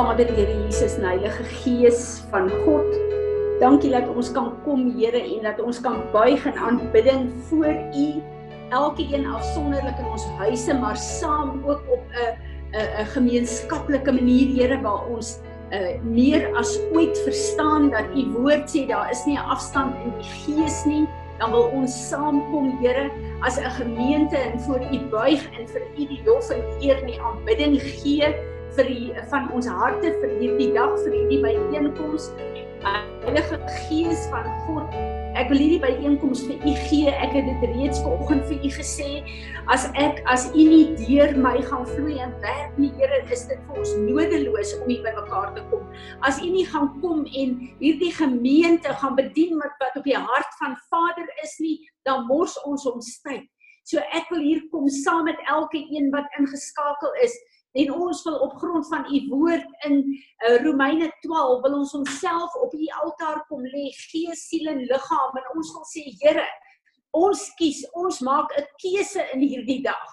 [0.00, 2.88] Vader, Here Jesus en Heilige Gees van God.
[3.60, 8.06] Dankie dat ons kan kom, Here, en dat ons kan buig in aanbidding voor U,
[8.72, 12.32] elkeen afsonderlik in ons huise, maar saam ook op 'n
[12.80, 15.36] 'n 'n gemeenskaplike manier, Here, waar ons
[15.70, 20.16] uh meer as ooit verstaan dat U woord sê daar is nie 'n afstand in
[20.16, 21.04] die Gees nie.
[21.38, 23.10] Dan wil ons saamkom, Here,
[23.42, 27.06] as 'n gemeente en voor U buig en vir U die lof en eer en
[27.06, 32.30] die aanbidding gee vir die van ons harte vir hierdie dag vir hierdie byeenkoms.
[32.80, 34.94] Heilige Gees van God,
[35.36, 37.12] ek wil hierdie byeenkoms vir U gee.
[37.12, 39.08] Ek het dit reeds vanoggend vir U gesê.
[39.74, 43.60] As ek as U nie deur my gaan vloei en werk nie, Here, is dit
[43.68, 45.84] vir ons nodeloos om hier by mekaar te kom.
[46.26, 50.60] As U nie gaan kom en hierdie gemeente gaan bedien met wat op die hart
[50.62, 53.48] van Vader is nie, dan mors ons ons tyd.
[53.88, 57.34] So ek wil hier kom saam met elke een wat ingeskakel is
[57.72, 62.54] en ons wil op grond van u woord in uh, Romeine 12 wil ons onsself
[62.54, 65.38] op u altaar kom lê gees siel en liggaam.
[65.38, 66.46] En ons wil sê Here
[67.14, 70.10] ons kies ons maak 'n keuse in hierdie dag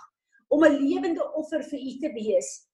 [0.53, 2.67] om 'n lewende offer vir u te wees.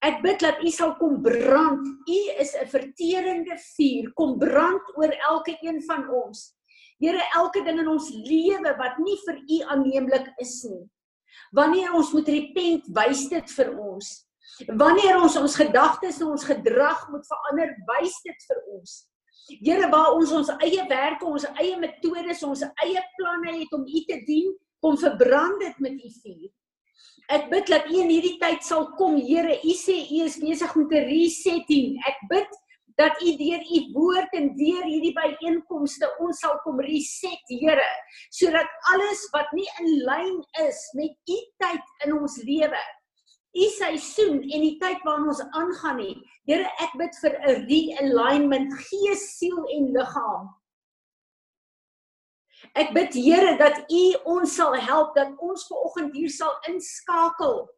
[0.00, 1.84] Ek bid dat u sal kom brand.
[2.08, 4.12] U is 'n verterende vuur.
[4.12, 6.56] Kom brand oor elke een van ons.
[6.98, 10.88] Here elke ding in ons lewe wat nie vir u aanneemlik is nie.
[11.52, 14.29] Wanneer ons moet repent wys dit vir ons
[14.68, 18.96] Wanneer ons ons gedagtes en ons gedrag moet verander, wys dit vir ons.
[19.50, 24.02] Here, waar ons ons eie werke, ons eie metodes, ons eie planne het om U
[24.08, 24.52] te dien,
[24.84, 26.50] kom verbrand dit met U vuur.
[27.30, 29.56] Ek bid dat U in hierdie tyd sal kom, Here.
[29.64, 31.96] U sê U is besig met 'n resetting.
[32.06, 32.50] Ek bid
[32.98, 37.90] dat U deur U woord en deur hierdie byeenkomste ons sal kom reset, Here,
[38.30, 42.82] sodat alles wat nie in lyn is met U tyd in ons lewe
[43.52, 46.14] u seisoen en die tyd waarin ons aangaan nie.
[46.46, 50.48] Here, ek bid vir 'n realignment gees, siel en liggaam.
[52.76, 57.68] Ek bid Here dat u ons sal help dat ons ver oggend hier sal inskakel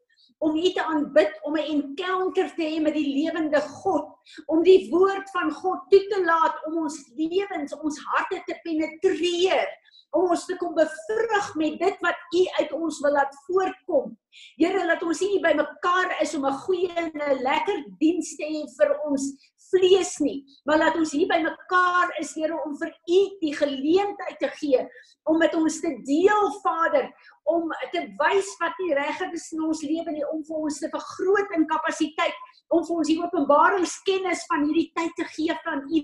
[0.43, 4.11] om u te aanbid, om 'n encounter te hê met die lewende God,
[4.47, 9.69] om die woord van God toe te laat om ons lewens, ons harte te penetreer
[10.13, 14.13] om ons te kom bevrug met dit wat U uit ons wil laat voortkom.
[14.61, 18.45] Here, laat ons nie by mekaar is om 'n goeie en 'n lekker diens te
[18.45, 19.33] hê vir ons
[19.73, 24.39] vlees nie, maar laat ons hier by mekaar is, Here, om vir U die geleentheid
[24.39, 24.87] te gee
[25.25, 27.09] om met ons te deel, Vader,
[27.45, 30.91] om te wys wat nie reg is in ons lewe nie, om vir ons te
[30.93, 32.35] vergroot in kapasiteit,
[32.69, 36.03] om vir ons die openbaringskennis van hierdie tyd te gee van U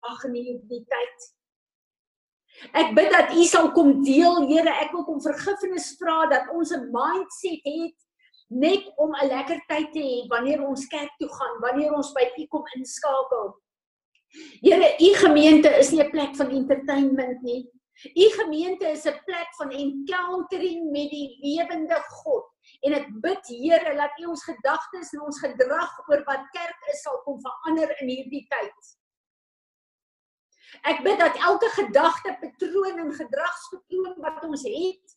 [0.00, 1.28] ag nee die tyd.
[2.76, 6.72] Ek bid dat U sal kom deel, Here, ek wil kom vergifnis vra dat ons
[6.72, 7.96] 'n mindset het
[8.50, 12.26] net om 'n lekker tyd te hê wanneer ons kerk toe gaan, wanneer ons by
[12.38, 13.54] U kom inskakel.
[14.62, 17.70] Here, U gemeente is nie 'n plek van entertainment nie.
[18.16, 22.46] U gemeente is 'n plek van encountering met die lewende God.
[22.80, 27.02] En ek bid Here dat U ons gedagtes en ons gedrag oor wat kerk is
[27.02, 28.99] sal kom verander in hierdie tyd.
[30.88, 35.16] Ek bid dat elke gedagte, patroon en gedragspatroon wat ons het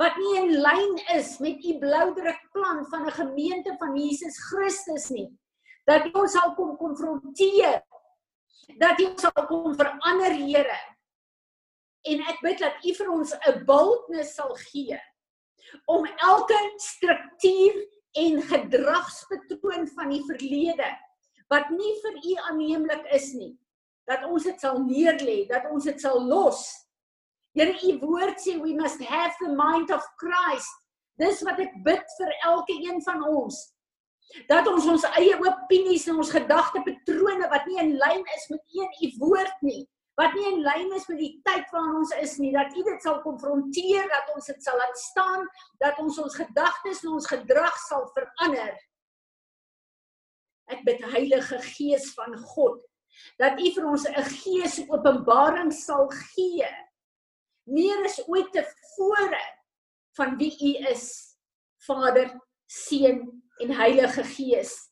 [0.00, 5.10] wat nie in lyn is met u bloudruk plan van 'n gemeente van Jesus Christus
[5.10, 5.28] nie,
[5.84, 7.82] dat ons sal kom konfronteer.
[8.78, 10.78] Dat u sal kom verander, Here.
[12.02, 14.98] En ek bid dat u vir ons 'n boldness sal gee
[15.86, 17.74] om elke struktuur
[18.12, 20.88] en gedragspatroon van die verlede
[21.48, 23.58] wat nie vir u aanneemlik is nie,
[24.08, 26.64] dat ons dit sal neerlê, dat ons dit sal los.
[27.56, 30.72] Here, u woord sê we must have the mind of Christ.
[31.20, 33.58] Dis wat ek bid vir elke een van ons.
[34.48, 38.94] Dat ons ons eie opinies en ons gedagtepatrone wat nie in lyn is met een
[39.04, 39.82] u woord nie,
[40.16, 43.04] wat nie in lyn is met die tyd waarin ons is nie, dat u dit
[43.04, 45.44] sal konfronteer, dat ons dit sal laat staan,
[45.84, 48.72] dat ons ons gedagtes en ons gedrag sal verander.
[50.72, 52.80] Ek bid Heilige Gees van God
[53.38, 56.68] dat U vir ons 'n gees openbaring sal gee.
[57.64, 59.44] Meer as ooit tevore
[60.16, 61.36] van wie U is
[61.86, 64.90] Vader, Seun en Heilige Gees.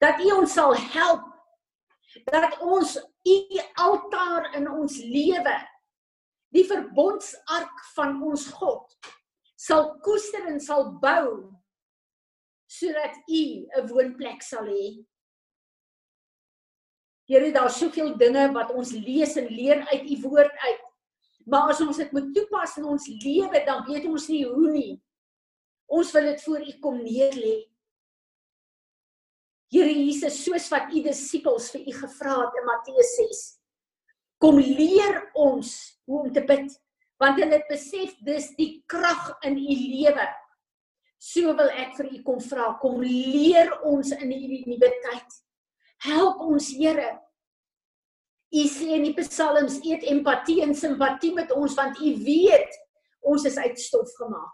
[0.00, 1.24] Dat U ons sal help.
[2.24, 5.56] Dat ons U altaar in ons lewe
[6.54, 8.94] die verbondsark van ons God
[9.64, 11.28] sal koester en sal bou
[12.70, 13.42] sodat U
[13.80, 14.86] 'n woonplek sal hê
[17.24, 20.82] Here, daar's soveel dinge wat ons lees en leer uit u woord uit.
[21.48, 24.92] Maar as ons dit moet toepas in ons lewe, dan weet ons nie hoe nie.
[25.92, 27.56] Ons wil dit voor u kom neerlê.
[29.72, 33.42] Here Jesus, soos wat u disippels vir u gevra het in Matteus 6,
[34.40, 35.72] kom leer ons
[36.06, 36.68] hoe om te bid,
[37.20, 40.28] want hulle het besef dis die krag in u lewe.
[41.18, 45.40] So wil ek vir u kom vra, kom leer ons in hierdie nuwe tyd.
[46.04, 47.14] Help ons, Here.
[48.54, 52.76] U sê in die psalms, eet empatie en simpatie met ons want u weet
[53.26, 54.52] ons is uit stof gemaak.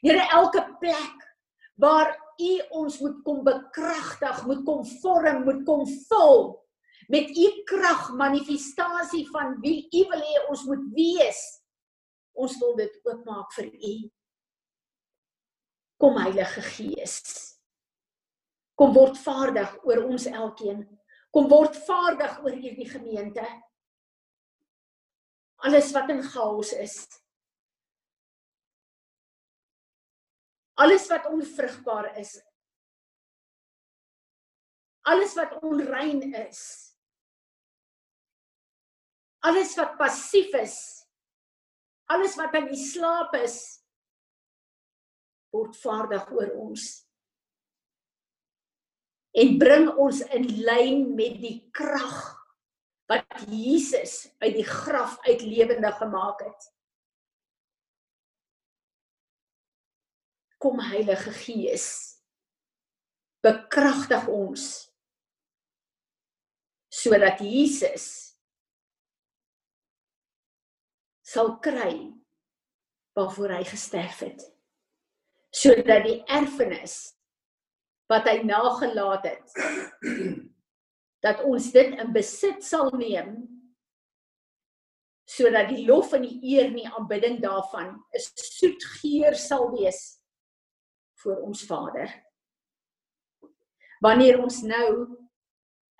[0.00, 1.26] Here, elke plek
[1.82, 6.52] waar u ons moet kom bekragtig, moet kom vorm, moet kom vul
[7.12, 11.40] met u krag, manifestasie van wie u wil hê ons moet wees.
[12.32, 13.96] Ons wil dit oopmaak vir u.
[16.00, 17.51] Kom Heilige Gees.
[18.82, 20.80] Kom word vaardig oor ons elkeen.
[21.30, 23.44] Kom word vaardig oor hierdie gemeente.
[25.62, 26.96] Alles wat in chaos is,
[30.82, 32.32] alles wat onvrugbaar is.
[35.06, 36.64] Alles wat onrein is.
[39.46, 40.76] Alles wat passief is.
[42.10, 43.60] Alles wat aan die slaap is
[45.54, 47.01] word vaardig oor ons
[49.32, 52.20] en bring ons in lyn met die krag
[53.10, 56.68] wat Jesus uit die graf uit lewendig gemaak het.
[60.62, 61.86] Kom Heilige Gees
[63.42, 64.66] bekragtig ons
[66.92, 68.06] sodat Jesus
[71.26, 71.96] sal kry
[73.16, 74.44] waarvoor hy gesterf het
[75.52, 77.16] sodat die erfenis
[78.12, 79.56] wat hy nagelaat het
[81.24, 83.34] dat ons dit in besit sal neem
[85.32, 88.24] sodat die lof en die eer en die aanbidding daarvan 'n
[88.58, 90.18] soet geur sal wees
[91.22, 92.10] voor ons Vader.
[94.00, 95.18] Wanneer ons nou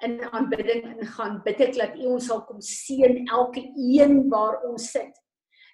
[0.02, 4.90] in aanbidding ingaan, bid ek dat U ons sal kom seën elke een waar ons
[4.90, 5.14] sit.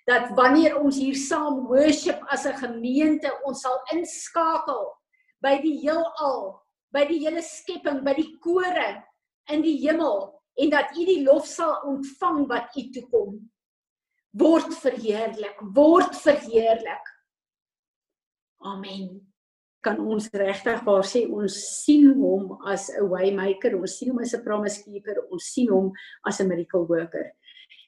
[0.05, 4.98] Dat wanneer ons hier saam worship as 'n gemeente, ons sal inskakel
[5.45, 6.59] by die heelal,
[6.95, 8.89] by die hele skepping, by die kore
[9.53, 13.39] in die hemel en dat U die lof sal ontvang wat U toe kom.
[14.39, 17.15] Word verheerlik, word verheerlik.
[18.67, 19.29] Amen
[19.89, 21.55] kan ons regtig waar sê ons
[21.85, 25.93] sien hom as 'n waymaker, ons sien hom as 'n promise keeper, ons sien hom
[26.27, 27.33] as 'n miracle worker.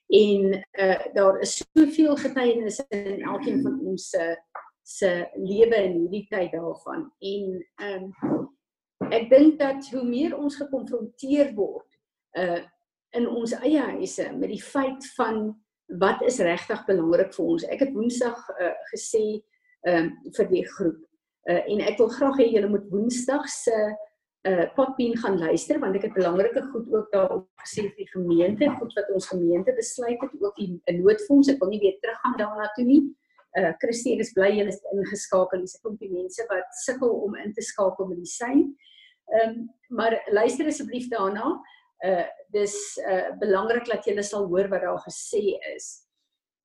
[0.08, 4.36] En uh daar is soveel getuienisse in elkeen van ons se
[4.86, 7.08] se lewe in hierdie tyd daarvan.
[7.20, 8.48] En ehm um,
[9.10, 11.98] ek dink dat hoe meer ons gekonfronteer word
[12.38, 12.62] uh
[13.10, 15.48] in ons eie huise met die feit van
[15.98, 17.64] wat is regtig belangrik vir ons.
[17.66, 19.24] Ek het Woensdag uh, gesê
[19.88, 21.00] ehm um, vir die groep
[21.48, 23.76] Uh, en ek wil graag hê julle moet Woensdag se
[24.48, 28.68] uh potpien gaan luister want ek het belangrike goed ook daarop gesê vir die gemeente,
[28.76, 31.48] goed wat ons gemeente besluit het ook die noodfonds.
[31.52, 33.02] Ek wil nie weer teruggaan daarna toe nie.
[33.58, 35.60] Uh Christine is bly julle is ingeskakel.
[35.60, 38.76] Dis 'n klompie mense wat sukkel om in te skakel met die sein.
[39.30, 41.60] Ehm um, maar luister asseblief daarna.
[42.04, 42.74] Uh dis
[43.06, 46.06] uh belangrik dat julle sal hoor wat daar gesê is.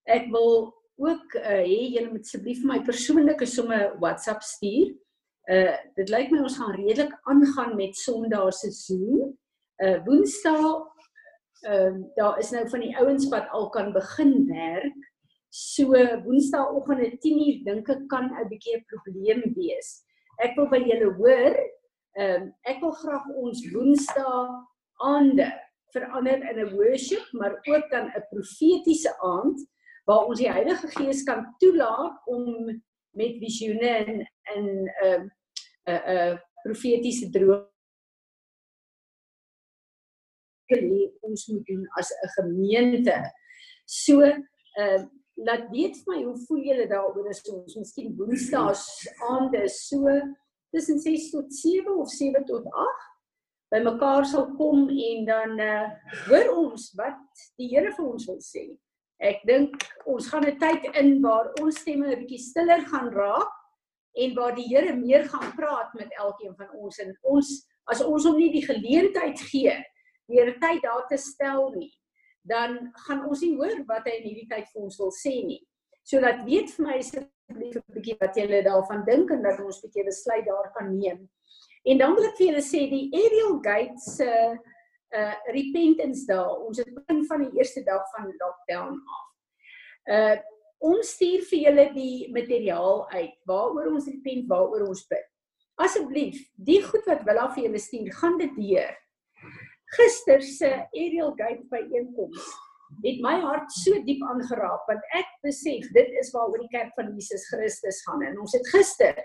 [0.05, 4.93] Ek wil ook uh hê julle moet asseblief my persoonlike somme WhatsApp stuur.
[5.49, 9.33] Uh dit lyk my ons gaan redelik aangaan met Sondag se Zoom.
[9.81, 10.85] Uh Woensdae
[11.65, 15.14] ehm uh, daar is nou van die ouens wat al kan begin werk.
[15.55, 15.87] So
[16.25, 20.03] Woensdaagoggend 10:00 dink ek kan 'n bietjie 'n probleem wees.
[20.43, 21.55] Ek wil by julle hoor.
[22.19, 24.41] Ehm um, ek wil graag ons Woensdae
[24.99, 25.47] aande
[25.95, 29.63] verander in 'n worship, maar ook dan 'n profetiese aand
[30.05, 32.43] waar ons die Heilige Gees kan toelaat om
[33.15, 34.11] met visioene en
[34.55, 35.31] in 'n uh, 'n
[35.87, 37.63] uh, 'n uh, profetiese droom
[40.67, 43.17] geleer ons moet doen as 'n gemeente.
[43.85, 44.19] So,
[44.83, 45.03] uh
[45.35, 48.75] laat weet vir my hoe voel julle daaroor as ons miskien Woensdae
[49.29, 50.13] aande so
[50.71, 53.11] tussen 6 tot 7 of 7 tot 8
[53.73, 55.83] by mekaar sal kom en dan uh
[56.29, 58.65] hoor ons wat die Here vir ons wil sê.
[59.19, 59.75] Ek dink
[60.05, 63.51] ons gaan 'n tyd in waar ons stemme 'n bietjie stiller gaan raak
[64.15, 67.51] en waar die Here meer gaan praat met elkeen van ons en ons
[67.91, 69.75] as ons hom nie die geleentheid gee
[70.31, 71.91] deur tyd daar te stel nie,
[72.45, 75.61] dan gaan ons nie hoor wat hy in hierdie tyd vir ons wil sê nie.
[76.05, 79.81] So dat weet vir my asseblief 'n bietjie wat julle daarvan dink en dat ons
[79.81, 81.29] 'n bietjie besluit daar kan neem.
[81.85, 84.57] En dan wil ek vir julle sê die Ariel Gates se uh,
[85.13, 86.57] uh repentance dae.
[86.67, 89.25] Ons het begin van die eerste dag van lockdown af.
[90.17, 90.37] Uh
[90.85, 95.25] ons stuur vir julle die materiaal uit waaroor ons repent, waaroor ons bid.
[95.75, 98.93] asseblief, die goed wat Willa vir julle stuur, gaan dit deur.
[99.93, 102.45] Gister se Ariel Gate by einkoms
[103.03, 107.11] het my hart so diep aangeraak want ek besef dit is waaroor die kerk van
[107.15, 109.15] Jesus Christus gaan en ons het gister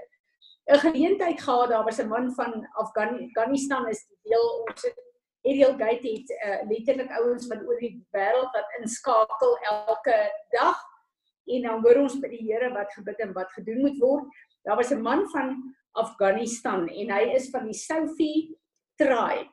[0.70, 4.98] 'n geleentheid gehad daar was 'n man van Afghanistan is deel ons het
[5.44, 10.16] Ariel Gate het uh, letterlik ouens van oor die wêreld wat inskakel elke
[10.52, 10.76] dag
[11.46, 14.28] en dan hoor ons by die Here wat gebid en wat gedoen moet word.
[14.64, 18.54] Daar was 'n man van Afghanistan en hy is van die Soufi
[18.96, 19.50] tribe.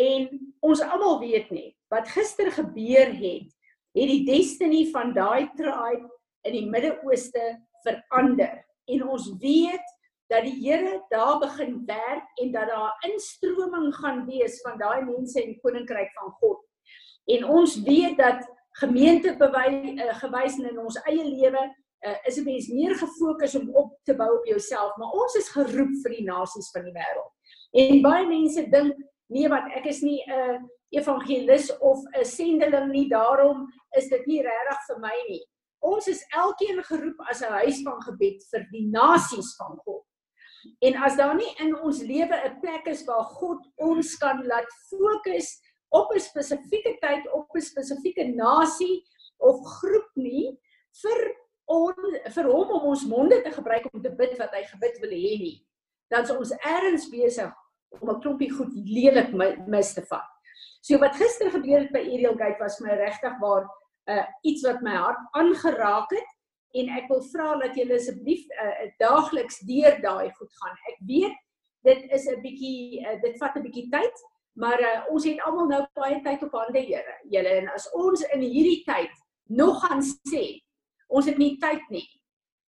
[0.00, 3.50] En ons almal weet net wat gister gebeur het,
[3.94, 6.08] het die destiny van daai tribe
[6.42, 7.44] in die Midde-Ooste
[7.84, 8.64] verander.
[8.90, 9.92] En ons weet
[10.32, 15.38] dat die Here daar begin werk en dat daar instroming gaan wees van daai mense
[15.42, 16.60] in die koninkryk van God.
[17.30, 18.42] En ons weet dat
[18.80, 21.62] gemeente bewys uh, gewys in ons eie lewe
[22.06, 25.48] uh, is 'n mens meer gefokus om op te bou op jouself, maar ons is
[25.48, 27.32] geroep vir die nasies van die wêreld.
[27.72, 28.96] En baie mense dink
[29.34, 30.58] nee wat ek is nie 'n uh,
[30.94, 33.66] evangelis of 'n sendeling nie, daarom
[33.98, 35.42] is dit nie regtig vir my nie.
[35.82, 40.04] Ons is elkeen geroep as 'n huis van gebed vir die nasies van God.
[40.80, 44.70] En as daar nie in ons lewe 'n plek is waar God ons kan laat
[44.90, 45.60] fokus
[45.90, 49.04] op 'n spesifieke tyd op 'n spesifieke nasie
[49.38, 50.58] of groep nie
[51.02, 51.36] vir
[51.66, 51.94] on,
[52.30, 55.38] vir hom om ons monde te gebruik om te bid wat hy gebid wil hê
[55.38, 55.66] nie.
[56.10, 57.52] Dan is ons ergens besig
[58.00, 59.32] om 'n klompie goed lelik
[59.66, 60.28] mis te vat.
[60.80, 63.64] So wat gister gebeur het by Ariel Gate was my regtig waar
[64.08, 66.30] uh, iets wat my hart aangeraak het
[66.74, 70.76] en ek wil vra dat julle asseblief uh, daagliks deur daai goed gaan.
[70.92, 71.36] Ek weet
[71.88, 74.24] dit is 'n bietjie uh, dit vat 'n bietjie tyd,
[74.60, 77.16] maar uh, ons het almal nou baie tyd op hande, Here.
[77.30, 79.12] Julle en as ons in hierdie tyd
[79.48, 80.60] nog gaan sê
[81.08, 82.08] ons het nie tyd nie,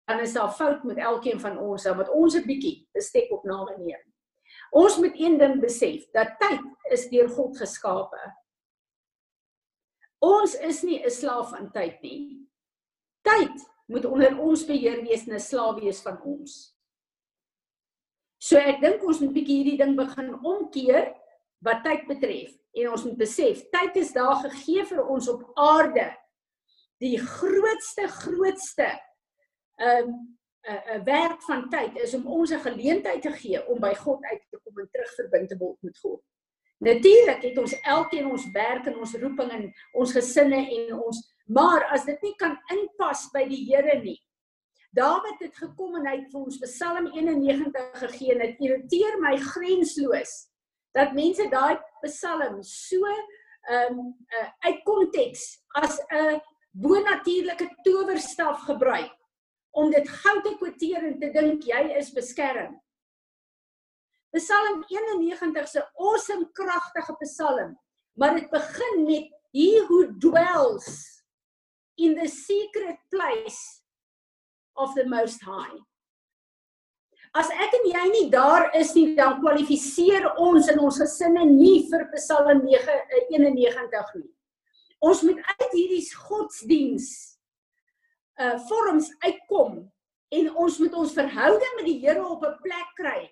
[0.09, 3.45] dan is daar fout met elkeen van ons, dan moet ons 'n bietjie bestek op
[3.45, 4.12] name neem.
[4.73, 8.21] Ons moet een ding besef, dat tyd is deur God geskape.
[10.23, 12.47] Ons is nie 'n slaaf van tyd nie.
[13.23, 16.77] Tyd moet onder ons beheer wees en 'n slaaf wees van ons.
[18.39, 21.13] So ek dink ons moet bietjie hierdie ding begin omkeer
[21.63, 26.17] wat tyd betref en ons moet besef tyd is daar gegee vir ons op aarde.
[26.99, 28.89] Die grootste grootste
[29.77, 33.33] ehm um, 'n uh, 'n uh, werk van tyd is om ons 'n geleentheid te
[33.33, 36.23] gee om by God uit te kom en terugverbind te word met God.
[36.79, 41.85] Natuurlik het ons elkeen ons werk en ons roeping en ons gesinne en ons maar
[41.95, 44.19] as dit nie kan inpas by die Here nie.
[44.91, 49.37] Dawid het gekom en hy het vir ons Psalm 91 gegee en dit irriteer my
[49.37, 50.35] grensloos
[50.93, 56.41] dat mense daai Psalm so ehm um, uh, uit konteks as 'n
[56.73, 59.13] bonatuurlike towerstaf gebruik
[59.73, 62.75] om dit gou te kwoteer en te dink jy is beskerm.
[64.33, 67.77] Psalm 91 se awesome kragtige psalm,
[68.17, 70.89] maar dit begin met he who dwells
[71.97, 73.83] in the secret place
[74.77, 75.77] of the most high.
[77.33, 81.87] As ek en jy nie daar is nie, dan kwalifiseer ons in ons gesinne nie
[81.89, 84.29] vir Psalm 91 eh, nie.
[85.01, 87.32] Ons moet uit hierdie godsdiens
[88.41, 89.93] uh vorms uitkom
[90.33, 93.31] en ons moet ons verhouding met die Here op 'n plek kry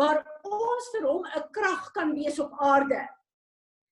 [0.00, 3.08] waar ons vir hom 'n krag kan wees op aarde.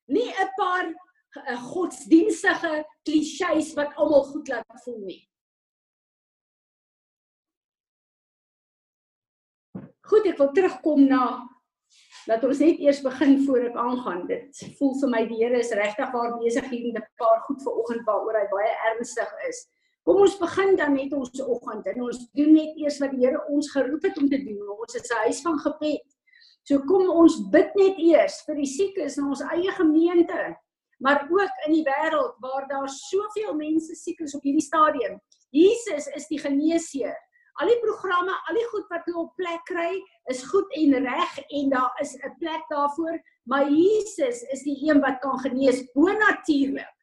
[0.09, 5.23] Nie 'n paar uh, godsdienstige klisjées wat almal goed laat voel nie.
[10.09, 11.45] Goed, ek wil terugkom na
[12.29, 14.27] dat ons net eers begin voor ek aangaan.
[14.29, 17.61] Dit voel vir my die Here is regtig waar besig hier met 'n paar goed
[17.63, 19.69] vir oggend waaroor hy baie ernstig is.
[20.09, 23.43] Kom ons begin dan net ons oggend en ons doen net eers wat die Here
[23.53, 24.63] ons geroep het om te doen.
[24.73, 26.07] Ons is 'n huis van gebed.
[26.65, 30.57] So kom ons bid net eers vir die siekes in ons eie gemeente,
[30.99, 35.21] maar ook in die wêreld waar daar soveel mense siek is op hierdie stadium.
[35.51, 37.17] Jesus is die geneesheer.
[37.61, 39.93] Al die programme, al die goed wat hulle op plek kry,
[40.33, 45.01] is goed en reg en daar is 'n plek daarvoor, maar Jesus is die een
[45.01, 46.98] wat kan genees bo natuurlik.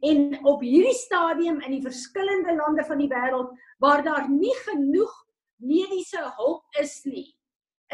[0.00, 5.12] En op hierdie stadium in die verskillende lande van die wêreld waar daar nie genoeg
[5.60, 7.28] mediese hulp is nie,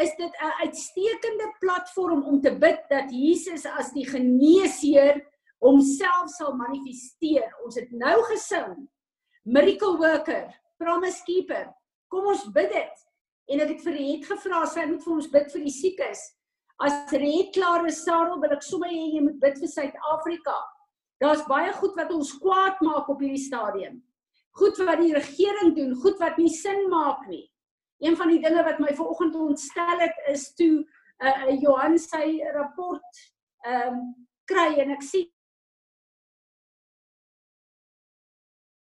[0.03, 5.23] is dit 'n uitstekende platform om te bid dat Jesus as die geneesheer
[5.59, 7.51] homself sal manifesteer.
[7.65, 8.89] Ons het nou gesing
[9.43, 11.75] Miracle Worker, Promise Keeper.
[12.09, 13.05] Kom ons bid dit.
[13.47, 16.23] En ek het vir Riet gevra sy moet vir ons bid vir die siekes.
[16.83, 20.57] As Riet klaar is, Sarel, wil ek sommer hê jy moet bid vir Suid-Afrika.
[21.23, 24.03] Daar's baie goed wat ons kwaad maak op hierdie stadium.
[24.57, 27.45] Goed wat die regering doen, goed wat nie sin maak nie.
[28.05, 30.85] Een van die dinge wat my vanoggend ontstel het is toe
[31.17, 33.33] 'n uh, Johan sy rapport
[33.65, 35.31] ehm um, kry en ek sien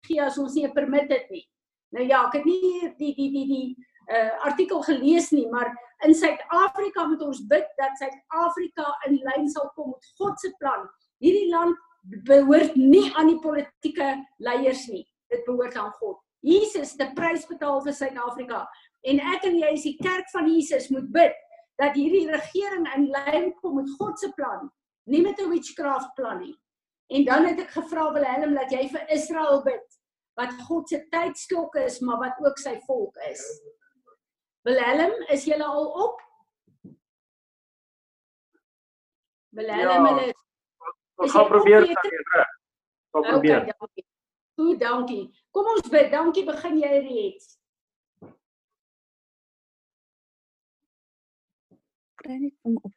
[0.07, 1.45] gee as ons nie permit het nie.
[1.95, 3.69] Nou ja, ek het nie die die die die
[4.11, 5.71] uh artikel gelees nie, maar
[6.05, 10.87] in Suid-Afrika moet ons bid dat Suid-Afrika in lyn sal kom met God se plan.
[11.23, 15.05] Hierdie land behoort nie aan die politieke leiers nie.
[15.29, 16.19] Dit behoort aan God.
[16.41, 18.67] Jesus het 'n prys betaal vir Suid-Afrika
[19.01, 21.35] en ek en jy as die kerk van Jesus moet bid
[21.77, 24.71] dat hierdie regering in lyn kom met God se plan,
[25.05, 26.55] nie met 'n witchcraft plan nie.
[27.07, 29.87] En dan het ek gevra Willem dat jy vir Israel bid
[30.39, 33.41] wat God se tydsklok is, maar wat ook sy volk is.
[34.63, 36.21] Willem, is julle al op?
[39.49, 40.33] Willem, hulle ja,
[41.21, 41.97] Ons gaan probeer reg.
[43.11, 43.57] Gaan probeer.
[43.57, 44.05] Okay, dankie.
[44.55, 45.25] Goed, dankie.
[45.51, 46.07] Kom ons bid.
[46.11, 47.57] Dankie, begin jy reeds.
[52.21, 52.93] Kry net kom op.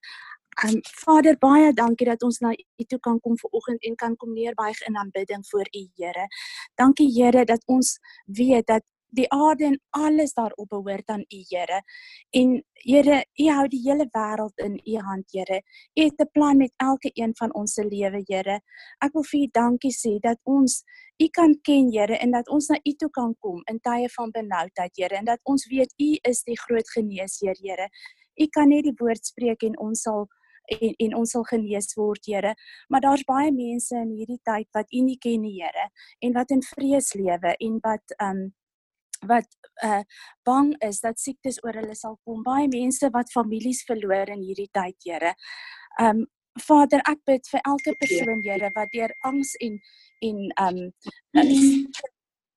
[0.65, 4.33] Um Vader, baie dankie dat ons na U toe kan kom vanoggend en kan kom
[4.33, 6.27] neerbuig in aanbidding voor U, Here.
[6.81, 8.85] Dankie Here dat ons weet dat
[9.15, 11.83] die aarde en alles daarop behoort aan U, Here.
[12.31, 15.63] En Here, U hou die hele wêreld in U hand, Here.
[15.95, 18.61] U het 'n plan met elke een van ons se lewe, Here.
[18.99, 20.83] Ek wil vir U dankie sê dat ons
[21.19, 24.31] U kan ken, Here, en dat ons na U toe kan kom in tye van
[24.31, 27.89] benoudheid, Here, en dat ons weet U is die groot geneesheer, Here.
[28.37, 30.27] U kan net die woord spreek en ons sal
[30.65, 32.55] en en ons sal genees word, Here.
[32.89, 35.89] Maar daar's baie mense in hierdie tyd wat U nie ken nie, Here,
[36.21, 38.53] en wat in vrees lewe en wat um
[39.31, 39.49] wat
[39.85, 40.03] uh
[40.47, 42.43] bang is dat siektes oor hulle sal kom.
[42.47, 45.35] Baie mense wat families verloor in hierdie tyd, Here.
[46.01, 49.81] Um Vader, ek bid vir elke persoon, Here, wat deur angs en
[50.23, 50.79] en um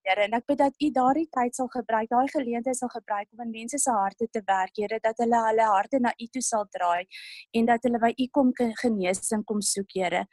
[0.07, 3.41] Here en ek bid dat U daardie tyd sal gebruik, daai geleentheid sal gebruik om
[3.43, 6.63] in mense se harte te werk, Here, dat hulle hulle harte na U toe sal
[6.71, 7.03] draai
[7.59, 10.23] en dat hulle by U kom genesing kom soek, Here.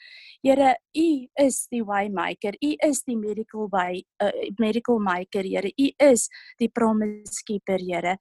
[0.47, 1.09] Here, U
[1.43, 2.55] is die waymaker.
[2.55, 4.31] U is die medical way uh,
[4.63, 5.75] medical maker, Here.
[5.75, 6.29] U is
[6.63, 8.15] die promise keeper, Here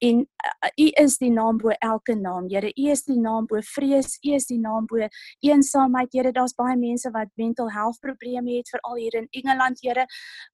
[0.00, 3.60] en uh, u is die naam bo elke naam Here u is die naam bo
[3.74, 5.08] vrees u is die naam bo
[5.40, 10.06] eensaamheid Here daar's baie mense wat mental health probleme het veral hier in Engeland Here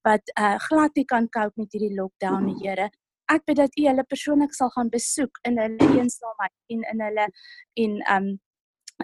[0.03, 2.91] wat uh, glad nie kan cope met hierdie lockdown Here
[3.33, 7.29] ek bid dat u hulle persoonlik sal gaan besoek in hulle eensaamheid en in hulle
[7.85, 8.35] en um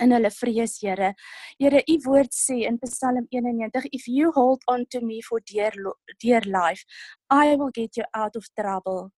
[0.01, 1.15] in hulle vrees Here.
[1.59, 5.73] Here, u woord sê in Psalm 91, if you hold on to me for dear
[6.21, 6.85] dear life,
[7.29, 9.11] I will get you out of trouble.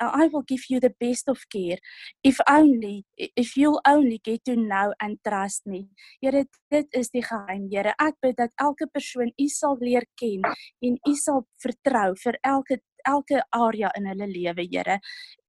[0.00, 1.78] Uh, I will give you the best of care
[2.22, 5.88] if only if you'll only get to know and trust me.
[6.20, 7.94] Here dit is die geheim, Here.
[7.98, 10.44] Ek bid dat elke persoon U sal leer ken
[10.82, 14.98] en U sal vertrou vir elke elke area in hulle lewe, Here.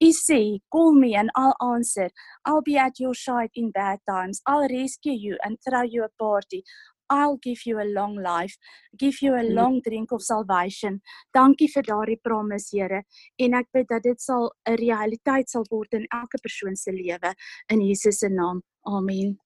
[0.00, 2.10] U sê, "Call me and I'll answer.
[2.44, 4.40] I'll be at your side in bad times.
[4.46, 6.64] I'll rescue you and throw you a party.
[7.10, 8.56] I'll give you a long life,
[8.96, 9.54] give you a mm.
[9.54, 11.00] long drink of salvation.
[11.34, 13.02] Dankie vir daardie promise, Here,
[13.38, 17.34] en ek bid dat dit sal 'n realiteit sal word in elke persoon se lewe
[17.68, 18.62] in Jesus se naam.
[18.86, 19.38] Amen.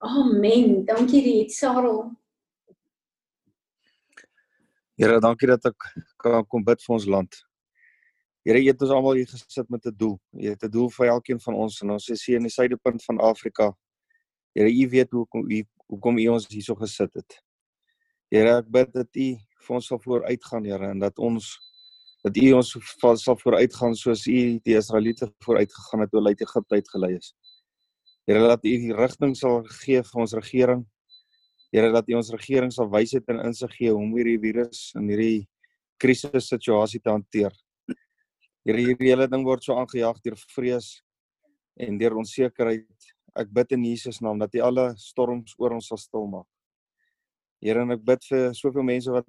[0.00, 0.84] Amen.
[0.86, 2.16] Dankie Riet Sarel.
[4.96, 5.76] Here, dankie dat ek
[6.16, 7.36] kan kom bid vir ons land.
[8.44, 10.16] Here, jy het ons almal hier gesit met 'n doel.
[10.32, 13.04] Jy het 'n doel vir elkeen van ons en ons is hier in die suidepunt
[13.04, 13.76] van Afrika.
[14.54, 17.38] Here, u weet hoe kom u hoekom u ons hierso gesit het.
[18.30, 19.26] Here, ek bid dat u
[19.66, 21.56] vir ons sal vooruitgaan, Here, en dat ons
[22.20, 22.70] dat u ons
[23.22, 27.30] sal vooruitgaan soos u die Israeliete vooruitgegaan het toe hulle uit Egipte uitgelei is.
[28.28, 30.82] Here, dat u die rigting sal gee vir ons regering.
[31.72, 35.46] Here, dat u ons regering sal wysheid en insig gee om hierdie virus en hierdie
[36.00, 37.54] krisis situasie te hanteer.
[38.66, 40.98] Here, hierdie hele ding word so aangejaag deur vrees
[41.80, 46.00] en deur onsekerheid Ek bid in Jesus naam dat U alle storms oor ons sal
[46.00, 46.48] stil maak.
[47.60, 49.28] Here, en ek bid vir soveel mense wat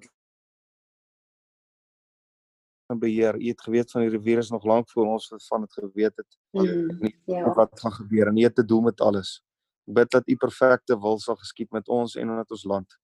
[2.92, 3.36] in beheer.
[3.36, 6.38] U het geweet van hierdie virus nog lank voor ons van dit geweet het.
[6.56, 7.52] Mm, ja.
[7.56, 9.40] Wat gaan gebeur en U het te doen met alles.
[9.88, 12.98] Ek bid dat U perfekte wil sal geskied met ons en met ons land.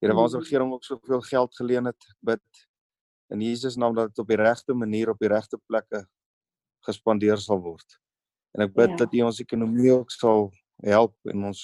[0.00, 0.44] Here, waar ons mm.
[0.44, 2.66] regering ook soveel geld geleen het, bid
[3.30, 6.04] in Jesus naam dat dit op die regte manier op die regte plekke
[6.86, 8.00] gespandeer sal word.
[8.56, 8.96] En ek bid ja.
[9.04, 10.48] dat U ons ekonomie ook sal
[10.86, 11.62] help en ons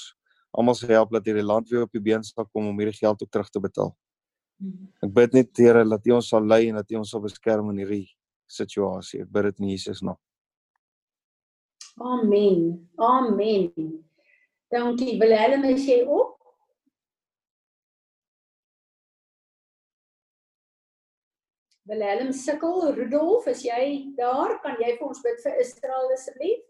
[0.57, 3.23] almal sal help dat hierdie land weer op die been sal kom om hierdie geld
[3.23, 3.93] ook terug te betaal.
[4.63, 4.87] Mhm.
[5.05, 7.71] Ek bid net Here dat U ons sal lei en dat U ons sal beskerm
[7.75, 8.07] in hierdie
[8.47, 9.23] situasie.
[9.27, 10.21] Ek bid dit in Jesus naam.
[11.97, 12.89] Amen.
[13.01, 13.73] Amen.
[14.69, 15.19] Dankie.
[15.21, 16.37] Wil hulle my sê op?
[21.87, 24.57] Willem sukkel, Rudolf, is jy daar?
[24.63, 26.65] Kan jy vir ons bid vir Israel asseblief?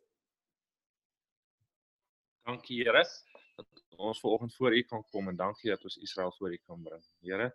[2.46, 3.02] Dankie Here
[3.56, 6.82] dat ons vanoggend voor U kan kom en dankie dat ons Israel voor U kan
[6.82, 7.02] bring.
[7.26, 7.48] Here,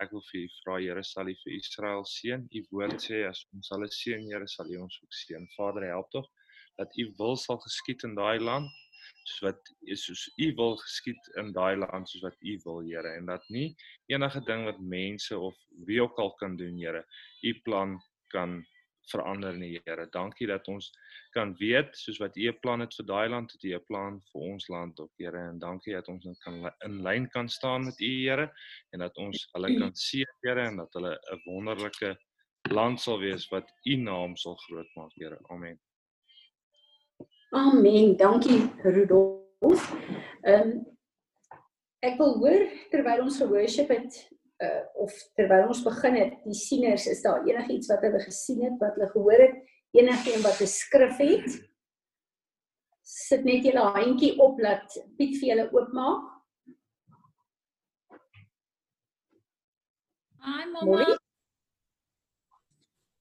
[0.00, 2.46] ek wil vir U vra Here sal U vir Israel seën.
[2.48, 5.44] U woord sê as ons hulle seën, Here sal U ons ook seën.
[5.56, 6.30] Vader, help tog
[6.80, 8.72] dat U wil sal geskied in daai land
[9.28, 9.70] soos wat
[10.06, 13.74] soos U wil geskied in daai land soos wat U wil, Here, en dat nie
[14.08, 17.04] enige ding wat mense of wie ook al kan doen, Here,
[17.44, 17.98] U plan
[18.32, 18.62] kan
[19.12, 20.08] verander in die Here.
[20.12, 20.88] Dankie dat ons
[21.34, 24.20] kan weet soos wat U 'n plan het vir daai land, het U 'n plan
[24.32, 25.48] vir ons land ook, Here.
[25.48, 28.52] En dankie dat ons net kan in lyn kan staan met U, Here,
[28.90, 32.16] en dat ons hulle kan sien, Here, en dat hulle 'n wonderlike
[32.70, 35.38] land sal wees wat U naam sal groot maak, Here.
[35.48, 35.80] Amen.
[37.50, 38.16] Amen.
[38.16, 39.94] Dankie Rudolf.
[40.42, 40.86] Ehm um,
[42.00, 44.18] ek wil hoor terwyl ons geworship het
[44.62, 48.76] uh of terwyl ons begin het, die sieners, is daar enigiets wat hulle gesien het,
[48.82, 49.56] wat hulle gehoor het,
[49.90, 51.48] enigiets wat 'n skrif het?
[53.02, 56.24] Sit net julle handjie op laat Piet vir julle oopmaak.
[60.44, 61.18] Hi mamma.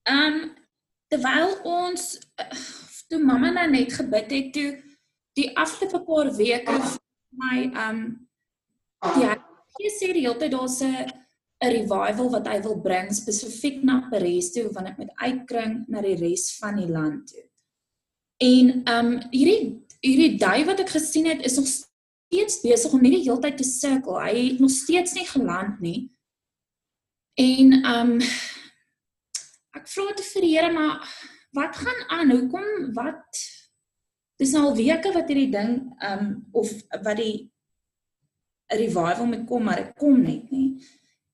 [0.04, 0.56] Ehm um,
[1.08, 2.20] terwyl ons
[3.10, 4.70] toe mamma nou net gebid het toe
[5.40, 6.78] die afgelope paar weke
[7.42, 8.02] my ehm um,
[9.16, 11.27] die hy sê die hele tyd daar's 'n
[11.58, 16.02] 'n revival wat hy wil bring spesifiek na Paris toe wanneer dit met uitkring na
[16.06, 17.46] die res van die land toe.
[18.38, 23.16] En um hierdie hierdie dui wat ek gesien het is nog steeds besig om nie
[23.16, 24.20] die hele tyd te sirkel.
[24.22, 26.00] Hy het nog steeds nie geland nie.
[27.42, 28.14] En um
[29.78, 31.02] ek vra te vir die Here maar
[31.58, 32.34] wat gaan aan?
[32.36, 33.46] Hoekom wat
[34.38, 35.72] Dis nou al weke wat hierdie ding
[36.06, 36.70] um of
[37.02, 37.48] wat die
[38.70, 40.78] revival met kom maar dit kom net nie.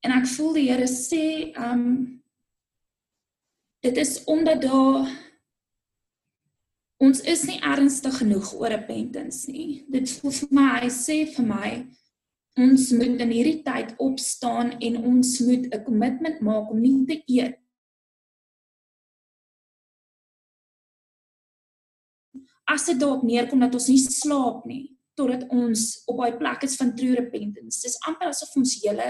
[0.03, 1.25] En ek voel die Here sê,
[1.59, 1.85] um
[3.83, 5.09] dit is omdat daar
[7.03, 9.83] ons is nie ernstig genoeg oor repentance nie.
[9.91, 11.71] Dit voel vir my hy sê vir my
[12.63, 17.19] ons moet in hierdie tyd opstaan en ons moet 'n kommitment maak om nie te
[17.27, 17.59] eet
[22.73, 24.85] as dit dalk neerkom dat ons nie slaap nie
[25.17, 27.83] totdat ons op daai plek is van true repentance.
[27.85, 29.09] Dis amper asof ons hele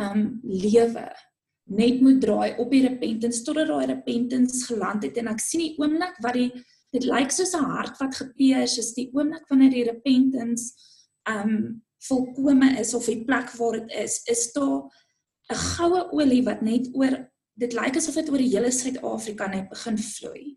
[0.00, 1.06] um lewe
[1.64, 5.76] net moet draai op die repentance totdat daai repentance geland het en ek sien die
[5.80, 6.50] oomblik wat die
[6.94, 10.74] dit lyk soos 'n hart wat gepeers is die oomblik wanneer die repentance
[11.30, 14.84] um volkome is of die plek waar dit is is daar
[15.52, 19.68] 'n goue olie wat net oor dit lyk asof dit oor die hele Suid-Afrika net
[19.68, 20.56] begin vloei.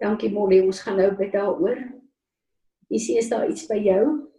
[0.00, 1.80] Dankie Molly, ons gaan nou by daaroor.
[2.88, 4.33] Is is daar iets by jou?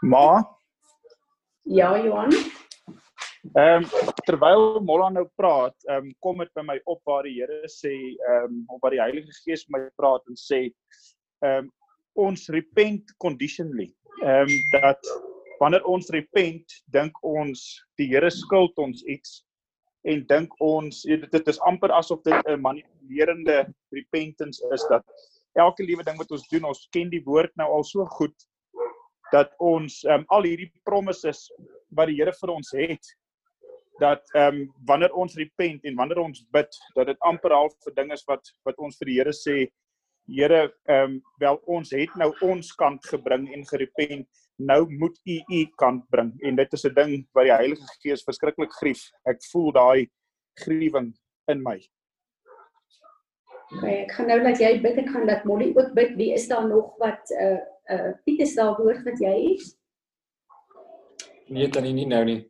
[0.00, 0.44] Ma?
[1.62, 2.30] Ja, Johan.
[3.54, 3.88] Ehm um,
[4.24, 7.94] terwyl Molla nou praat, ehm um, kom dit by my op waar die Here sê
[7.94, 10.60] ehm um, of waar die Heilige Gees met my praat en sê
[11.40, 11.70] ehm um,
[12.26, 13.88] ons repent conditionally.
[14.20, 15.00] Ehm um, dat
[15.58, 17.64] wanneer ons repent, dink ons
[17.96, 19.45] die Here skuld ons iets
[20.06, 25.04] en dink ons dit, dit is amper asof dit 'n manipulerende repentance is dat
[25.56, 28.36] elke liewe ding wat ons doen, ons ken die woord nou al so goed
[29.32, 31.46] dat ons um, al hierdie promises
[31.96, 33.14] wat die Here vir ons het
[34.00, 37.94] dat ehm um, wanneer ons repent en wanneer ons bid dat dit amper half vir
[37.96, 39.56] ding is wat wat ons vir die Here sê
[40.28, 45.40] Here ehm um, wel ons het nou ons kant gebring en gerepent nou moet u
[45.52, 49.42] u kant bring en dit is 'n ding wat die Heilige Gees verskriklik grief ek
[49.52, 50.08] voel daai
[50.64, 51.12] griewing
[51.48, 51.78] in my
[53.74, 54.98] Okay, ek gaan nou laat jy bid.
[55.02, 56.14] Ek gaan laat Molly ook bid.
[56.14, 57.58] Wie is daar nog wat uh
[57.90, 59.66] uh Piet is daar woord wat jy het?
[61.50, 62.40] Nee, tannie nie nou nie.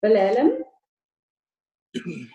[0.00, 0.64] Willem?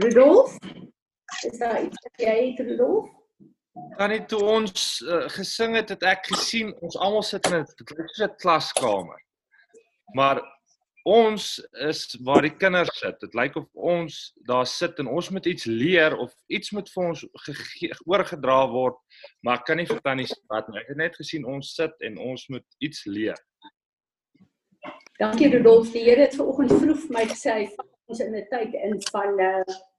[0.00, 0.56] Rudolf?
[1.44, 3.08] Is daar iets wat jy het, Rudolf?
[3.96, 8.34] Dan het toe ons uh, gesing het, het ek gesien ons almal sit in 'n
[8.40, 9.20] klaskamer.
[10.16, 10.40] Maar
[11.04, 13.20] ons is waar die kinders sit.
[13.20, 17.04] Dit lyk of ons daar sit en ons moet iets leer of iets moet vir
[17.04, 17.26] ons
[18.06, 18.96] oorgedra word,
[19.40, 20.80] maar ek kan nie vir tannie wat nie.
[20.80, 23.38] Ek het net gesien ons sit en ons moet iets leer.
[25.20, 25.92] Dankie Rudolf.
[25.92, 27.68] Die Here het vanoggend vroeg vir my gesê
[28.10, 29.89] ons in 'n tyd in van uh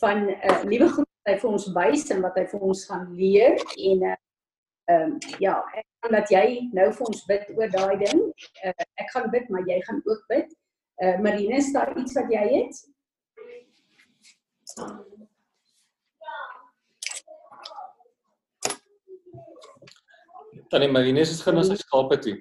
[0.00, 3.06] van 'n uh, nuwe groep hy vir ons wys en wat hy vir ons gaan
[3.18, 3.56] leer
[3.90, 4.16] en uh,
[4.86, 8.20] ehm um, ja, ek gaan dat jy nou vir ons bid oor daai ding.
[8.62, 10.52] Uh, ek gaan bid, maar jy gaan ook bid.
[11.02, 12.84] Eh uh, Marine, is daar iets wat jy het?
[20.70, 22.36] Tannie Marine is gaan na sy skape toe.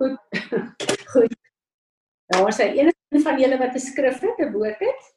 [0.00, 0.18] Goed.
[1.14, 1.38] Goed.
[2.34, 5.15] Nou as hy een van julle wat 'n skrif het, 'n woord het.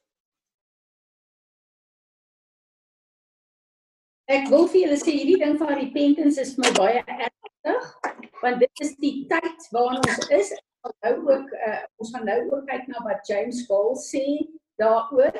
[4.29, 7.85] Ek wil vir julle sê hierdie ding van repentance is vir my baie ernstig
[8.43, 10.51] want dit is die tyd waarin ons is.
[11.03, 14.21] Nou ook uh, ons gaan nou ook kyk na wat James Paul sê
[14.79, 15.33] daaroor.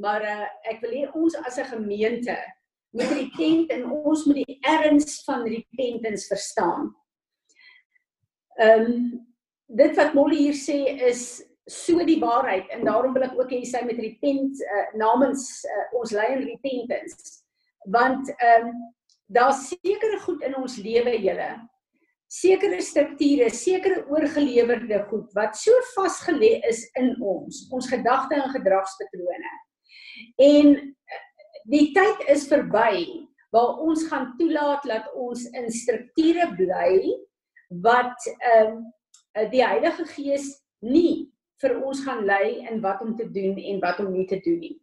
[0.00, 2.38] Maar uh, ek wil hê ons as 'n gemeente
[2.96, 6.90] moet repent en ons moet die erns van repentance verstaan.
[8.56, 8.98] Ehm um,
[9.68, 10.80] dit wat Molly hier sê
[11.12, 15.64] is so die waarheid en daarom wil ek ook hê sy met repent uh, namens
[15.68, 17.43] uh, ons lei in repentance
[17.84, 18.82] want ehm um,
[19.26, 21.50] daar's sekere goed in ons lewe julle.
[22.28, 29.52] Sekere strukture sekere oorgelewerde goed wat so vasgelê is in ons ons gedagte en gedragspatrone.
[30.36, 31.22] En eh,
[31.70, 33.04] die tyd is verby
[33.54, 36.98] waar ons gaan toelaat dat ons in strukture bly
[37.84, 38.82] wat ehm um,
[39.50, 40.44] die Heilige Gees
[40.78, 44.38] nie vir ons gaan lei in wat om te doen en wat om nie te
[44.44, 44.76] doen nie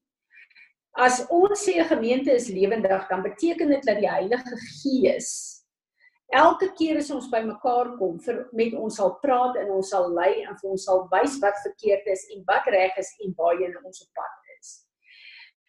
[0.94, 5.62] As ons sê 'n gemeente is lewendig, dan beteken dit dat die Heilige Gees
[6.32, 10.44] elke keer as ons bymekaar kom vir met ons sal praat en ons sal lei
[10.44, 14.04] en vir ons sal wys wat verkeerd is en wat reg is en waarheen ons
[14.04, 14.70] op pad is.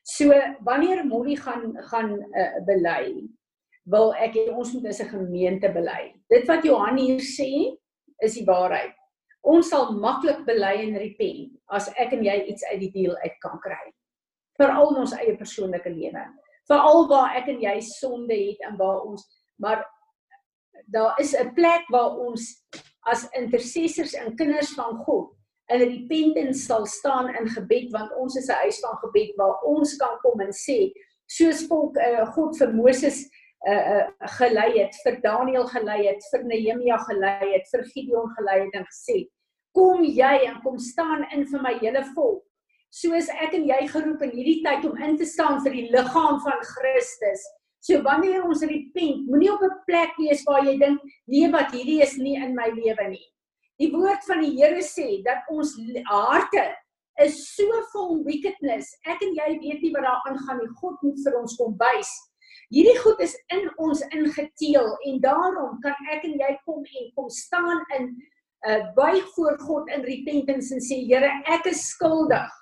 [0.02, 0.30] So
[0.62, 3.28] wanneer Molly gaan gaan uh, bely,
[3.86, 6.14] wil ek hê ons moet as 'n gemeente bely.
[6.30, 7.78] Dit wat Johan hier sê
[8.22, 8.94] is die waarheid.
[9.42, 13.38] Ons sal maklik bely en repent as ek en jy iets uit die deal uit
[13.42, 13.90] kan kry
[14.62, 16.24] veral in ons eie persoonlike lewe.
[16.70, 19.26] Veral waar ek en jy sonde het en waar ons
[19.62, 19.84] maar
[20.86, 22.64] daar is 'n plek waar ons
[23.10, 25.34] as intercessors en kinders van God
[25.72, 29.96] in repentance sal staan in gebed want ons is 'n huis van gebed waar ons
[29.96, 30.92] kan kom en sê
[31.26, 33.18] soos volk uh, God vir Moses
[33.66, 34.06] uh, uh,
[34.38, 38.86] gelei het, vir Daniël gelei het, vir Nehemia gelei het, vir Gideon gelei het en
[38.90, 39.28] gesê
[39.72, 42.44] kom jy en kom staan in vir my hele volk
[42.92, 46.38] soos ek en jy geroep in hierdie tyd om in te staan vir die liggaam
[46.44, 47.40] van Christus.
[47.82, 52.02] So wanneer ons repent, moenie op 'n plek wees waar jy dink nee wat hierdie
[52.02, 53.26] is nie in my lewe nie.
[53.80, 55.74] Die woord van die Here sê dat ons
[56.04, 56.76] harte
[57.18, 58.92] is so vol wickedness.
[59.06, 60.68] Ek en jy weet nie wat daar aangaan nie.
[60.80, 62.12] God moet vir ons kom wys.
[62.70, 67.28] Hierdie goed is in ons ingeteel en daarom kan ek en jy kom en kom
[67.30, 68.16] staan in
[68.68, 72.61] uh, buig voor God in repentance en sê Here, ek is skuldig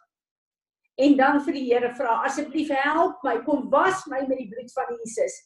[1.00, 3.38] en dan vir die Here vra asseblief help my.
[3.46, 5.36] Kom was my met die bloed van Jesus.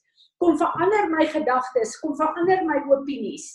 [0.42, 1.98] Kom verander my gedagtes.
[2.02, 3.46] Kom verander my opinies.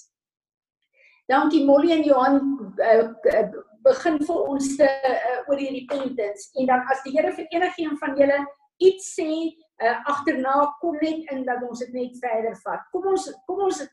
[1.30, 2.40] Dankie Molly en Johan
[2.82, 3.44] uh,
[3.86, 8.02] begin vir ons te uh, oor die repentance en dan as die Here vir enigiemand
[8.02, 8.40] van julle
[8.82, 12.88] iets sê uh, agterna kom net in dat ons dit net verder vat.
[12.96, 13.84] Kom ons kom ons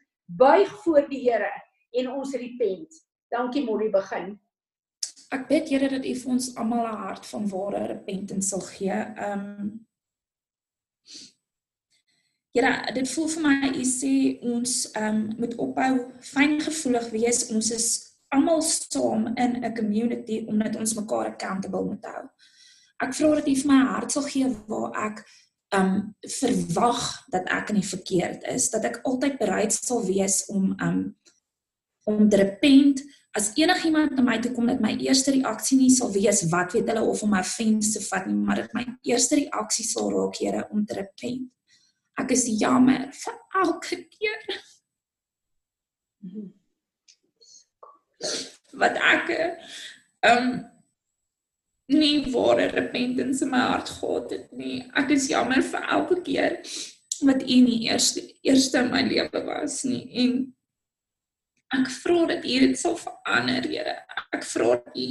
[0.40, 1.52] buig voor die Here
[2.00, 3.02] en ons repent.
[3.34, 4.36] Dankie Molly begin
[5.34, 8.98] ek bid Here dat U vir ons almal 'n hart van ware repentance sal gee.
[9.28, 9.86] Um
[12.56, 17.50] Here, dit voel vir my U sê ons um moet ophou fyn gevoelig wees.
[17.50, 17.88] Ons is
[18.32, 22.24] almal saam in 'n community omdat ons mekaar accountable moet hou.
[23.02, 25.26] Ek vra dat U vir my hart sal gee waar ek
[25.74, 30.74] um verwag dat ek in die verkeerd is, dat ek altyd bereid sal wees om
[30.80, 31.16] um
[32.06, 33.02] om te repent
[33.36, 36.88] as enigiemand na my toe kom dat my eerste reaksie nie sal wees wat weet
[36.88, 40.40] hulle of om my offense te vat nie, maar dit my eerste reaksie sal raak
[40.40, 41.50] Here om te repent.
[42.16, 44.46] Ek is jammer vir elke keer.
[48.80, 49.34] Wat ek
[50.32, 50.48] um
[51.92, 54.80] nie ware repentance in my hart gehad het nie.
[54.96, 56.58] Ek is jammer vir elke keer
[57.24, 60.32] wat u nie eerste eerste in my lewe was nie en
[61.76, 64.00] Ek vra dat U dit sal verander, Here.
[64.32, 65.08] Ek vra dat U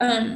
[0.00, 0.32] ehm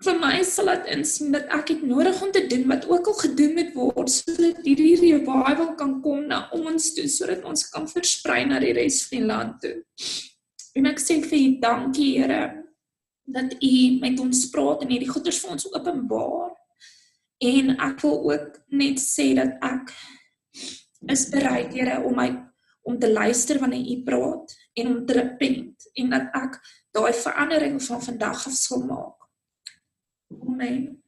[0.00, 3.18] vir my sal laat insien dat ek dit nodig om te doen wat ook al
[3.18, 8.46] gedoen moet word sodat hierdie revival kan kom na ons toe sodat ons kan versprei
[8.48, 9.74] na die res van die land toe.
[10.78, 12.40] En ek sê vir U dankie, Here,
[13.28, 16.54] dat U met ons praat en hierdie goeders vir ons openbaar.
[17.50, 19.92] En ek wil ook net sê dat ek
[21.12, 22.30] is bereid, Here, om my
[22.90, 26.58] om te luister wanneer u praat en om te repent en dat ek
[26.96, 29.28] daai verandering van vandag af sal maak.
[30.46, 31.02] Amen.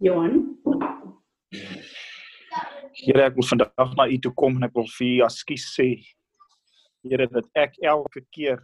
[0.00, 0.38] Johan.
[3.00, 5.90] Here, ek wil vandag na U toe kom en ek wil vir U askies sê.
[7.06, 8.60] Here, dat ek elke keer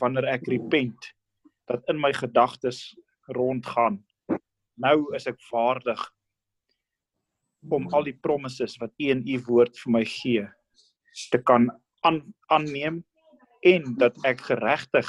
[0.00, 1.10] wanneer ek repent,
[1.68, 2.82] dat in my gedagtes
[3.36, 4.00] rondgaan.
[4.80, 6.00] Nou is ek vaardig
[7.68, 10.46] om al die promises wat U in U woord vir my gee
[11.32, 11.68] te kan
[12.06, 13.02] aan aanneem
[13.66, 15.08] en dat ek geregtig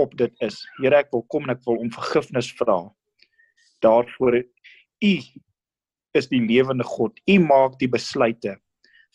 [0.00, 0.60] op dit is.
[0.80, 2.78] Here, ek wil kom en ek wil om vergifnis vra.
[3.84, 5.12] Daarvoor U
[6.16, 7.18] is die lewende God.
[7.28, 8.56] U maak die besluite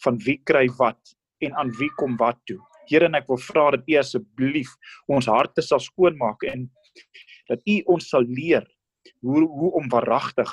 [0.03, 2.59] van wie kry wat en aan wie kom wat toe.
[2.89, 4.73] Here, en ek wil vra dat U asseblief
[5.09, 6.67] ons harte sal skoonmaak en
[7.49, 8.67] dat U ons sal leer
[9.25, 10.49] hoe hoe om waaragtig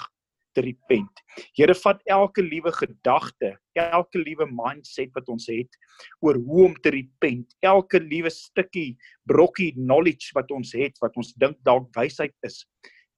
[0.56, 1.22] te repent.
[1.56, 5.78] Here vat elke liewe gedagte, elke liewe mindset wat ons het
[6.24, 8.96] oor hoe om te repent, elke liewe stukkie
[9.28, 12.64] brokkie knowledge wat ons het wat ons dink dalk wysheid is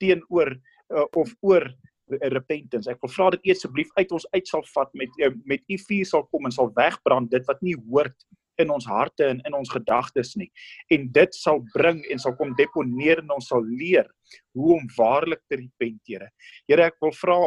[0.00, 1.68] teenoor uh, of oor
[2.34, 2.90] repentance.
[2.90, 5.78] Ek wil vra dat U asseblief uit ons uit sal vat met uh, met U
[5.86, 8.16] vuur sal kom en sal wegbrand dit wat nie hoort
[8.62, 10.51] in ons harte en in ons gedagtes nie.
[10.92, 14.09] En dit sal bring en sal kom deponeer en ons sal leer
[14.57, 16.31] hoe om waarlik te repent, Here.
[16.68, 17.38] Here, ek wil vra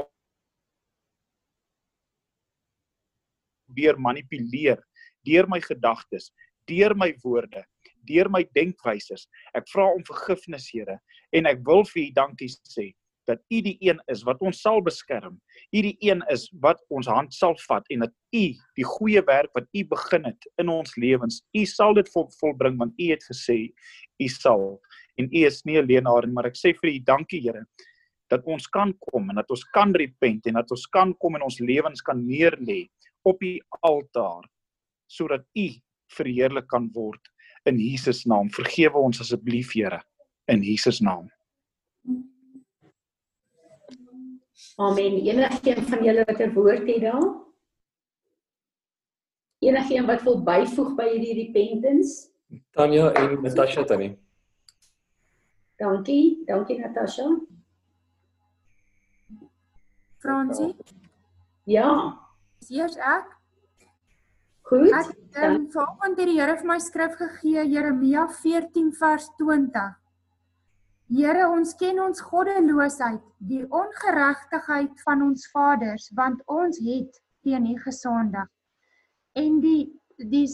[3.73, 4.81] weer manipuleer
[5.23, 6.31] deur my gedagtes,
[6.67, 7.63] deur my woorde,
[8.07, 9.29] deur my denkwyses.
[9.55, 10.99] Ek vra om vergifnis, Here,
[11.31, 12.91] en ek wil vir U dankie sê
[13.29, 15.39] dat U die een is wat ons sal beskerm.
[15.71, 18.43] U die een is wat ons hand sal vat en dat U
[18.77, 22.77] die goeie werk wat U begin het in ons lewens, U sal dit vol, volbring
[22.81, 23.57] want U het gesê
[24.19, 24.67] U sal
[25.19, 27.65] en U is nie 'n leenaar nie, maar ek sê vir U dankie Here
[28.29, 31.43] dat ons kan kom en dat ons kan repent en dat ons kan kom en
[31.43, 32.89] ons lewens kan neerlê
[33.23, 34.49] op U altaar
[35.07, 35.67] sodat U
[36.17, 37.21] verheerlik kan word
[37.65, 38.49] in Jesus naam.
[38.49, 40.01] Vergewe ons asseblief Here
[40.47, 41.29] in Jesus naam.
[44.77, 45.13] Amen.
[45.27, 47.27] Enigeen van julle wat 'n woord het daar?
[49.59, 52.29] Enigeen wat wil byvoeg by hierdie repentance?
[52.71, 54.17] Tanya en Natasha tannie.
[55.77, 56.43] Dankie.
[56.45, 57.27] Dankie Natasha.
[60.23, 60.75] Fransie,
[61.65, 62.17] Ja,
[62.69, 63.25] eers ek.
[64.61, 64.91] goed.
[64.91, 69.89] Ek het um, vanoggend het die Here vir my skrif gegee Jeremia 14 vers 20.
[71.13, 77.75] Here, ons ken ons goddeloosheid, die ongeregtigheid van ons vaders, want ons het teen U
[77.83, 78.47] gesondig.
[79.37, 80.47] En die die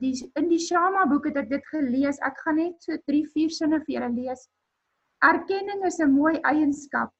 [0.00, 2.20] die in die Shama boek het ek dit gelees.
[2.24, 4.46] Ek gaan net so 3, 4 sinne vir julle lees.
[5.24, 7.12] Erkenning is 'n mooi eienskap.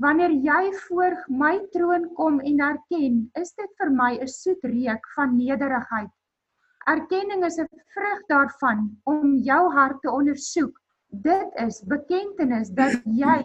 [0.00, 5.04] Wanneer jy voor my troon kom en erken, is dit vir my 'n soet reuk
[5.16, 6.12] van nederigheid.
[6.86, 13.40] Erkenning is 'n vrug daarvan om jou hart te ondersoek Dit is bekentenis dat jy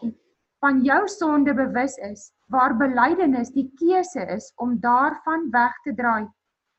[0.60, 6.28] van jou sonde bewus is, waar belydenis die keuse is om daarvan weg te draai.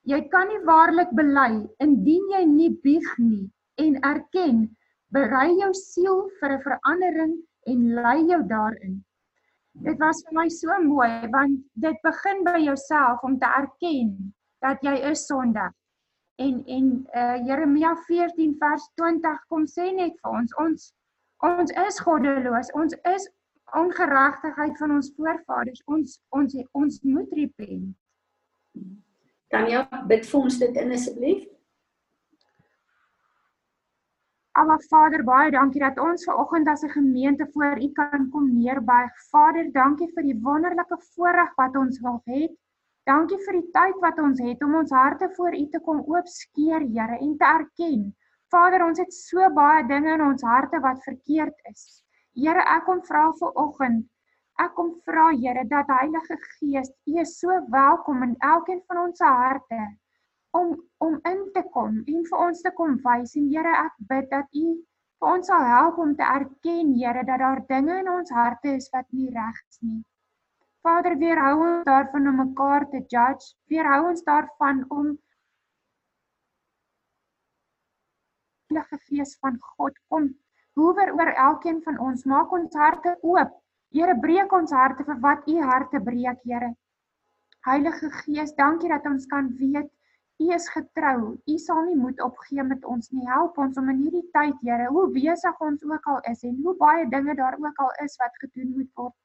[0.04, 3.48] Jy kan nie waarlik bely indien jy nie bieg nie
[3.80, 4.66] en erken,
[5.08, 7.34] berei jou siel vir 'n verandering
[7.66, 9.00] en lei jou daarin.
[9.72, 14.78] Dit was vir my so mooi want dit begin by jouself om te erken dat
[14.82, 15.72] jy is sondig
[16.36, 20.90] en en uh, Jeremia 14 vers 20 kom sê net vir ons ons
[21.46, 23.28] ons is goddeloos ons is
[23.78, 27.90] ongeregtigheid van ons voorvaders ons ons ons moet repent.
[29.54, 31.44] Tanya, bid vir ons dit in asseblief.
[34.58, 38.50] Aba Vader baie dankie dat ons ver oggend as 'n gemeente voor U kan kom
[38.58, 39.14] neerbuig.
[39.30, 42.54] Vader dankie vir die wonderlike voorreg wat ons nog het
[43.08, 46.86] Dankie vir die tyd wat ons het om ons harte voor U te kom oopskeer,
[46.94, 48.06] Here, en te erken.
[48.54, 51.82] Vader, ons het so baie dinge in ons harte wat verkeerd is.
[52.32, 54.06] Here, ek kom vra vir oggend.
[54.64, 59.20] Ek kom vra, Here, dat Heilige Gees, U is so welkom in elkeen van ons
[59.20, 59.82] harte
[60.56, 60.72] om
[61.04, 63.36] om in te kom en vir ons te kom wys.
[63.36, 64.66] En Here, ek bid dat U
[65.20, 68.88] vir ons sal help om te erken, Here, dat daar dinge in ons harte is
[68.96, 70.00] wat nie reg is nie.
[70.84, 73.54] Vader, weerhou ons daarvan om mekaar te judge.
[73.72, 75.06] Weerhou ons daarvan om
[78.68, 80.26] Heilige Gees van God kom
[80.76, 82.26] hoewer oor elkeen van ons.
[82.28, 83.56] Maak ons harte oop.
[83.96, 86.70] Here, breek ons harte vir wat U harte breek, Here.
[87.64, 89.88] Heilige Gees, dankie dat ons kan weet
[90.42, 91.18] U is getrou.
[91.48, 93.24] U sal nie moed opgee met ons nie.
[93.32, 96.76] Help ons om in hierdie tyd, Here, hoe besig ons ook al is en hoe
[96.82, 99.16] baie dinge daar ook al is wat gedoen moet word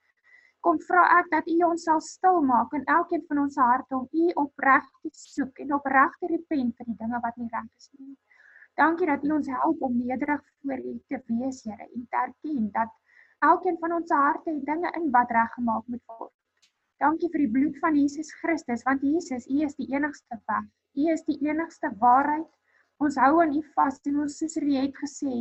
[0.65, 4.07] kom vra ek dat U ons sal stil maak in elkeen van ons harte om
[4.23, 7.89] U opreg te soek en opreg te repent vir die dinge wat nie reg is
[7.99, 8.15] nie.
[8.79, 12.67] Dankie dat U ons help om nederig voor U te wees, Here, en te erken
[12.75, 12.91] dat
[13.49, 16.35] elkeen van ons harte het dinge in wat reggemaak moet word.
[16.99, 20.67] Dankie vir die bloed van Jesus Christus want Jesus, U is die enigste weg.
[20.99, 22.49] U is die enigste waarheid.
[22.99, 25.35] Ons hou aan U vas en ons soos U het gesê,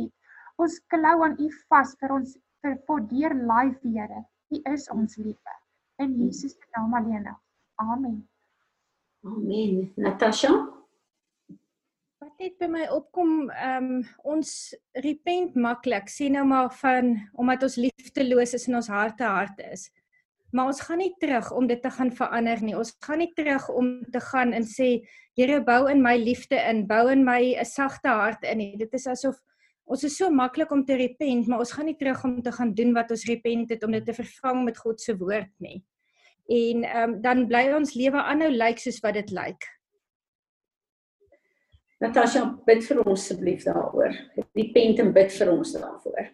[0.55, 4.23] ons klou aan U vas vir ons vir vir deur life Here.
[4.49, 5.55] U is ons liefde.
[6.01, 7.27] In Jesus se naam alleen.
[7.75, 8.29] Amen.
[9.23, 9.91] Amen.
[9.95, 10.51] Natasha?
[12.19, 14.01] Wat net by my opkom, ehm um,
[14.33, 14.73] ons
[15.05, 19.89] repent maklik, sê nou maar van omdat ons liefdeloos is en ons harte hard is.
[20.51, 22.75] Maar ons gaan nie terug om dit te gaan verander nie.
[22.77, 24.99] Ons gaan nie terug om te gaan en sê
[25.39, 28.75] Here bou in my liefde in, bou in my 'n sagte hart in nie.
[28.77, 29.39] Dit is asof
[29.89, 32.75] ons is so maklik om te repent, maar ons gaan nie terug om te gaan
[32.77, 35.81] doen wat ons repent het om dit te vervang met God se woord nie.
[36.49, 39.57] En ehm um, dan bly ons lewe aanhou lyk like soos wat dit lyk.
[39.57, 39.75] Like.
[41.99, 44.13] Natasha, bid vir ons asseblief daaroor.
[44.55, 46.29] Repent en bid vir ons daarvoor.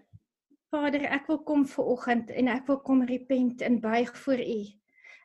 [0.69, 4.59] Vader, ek wil kom ver oggend en ek wil kom repent en buig voor U.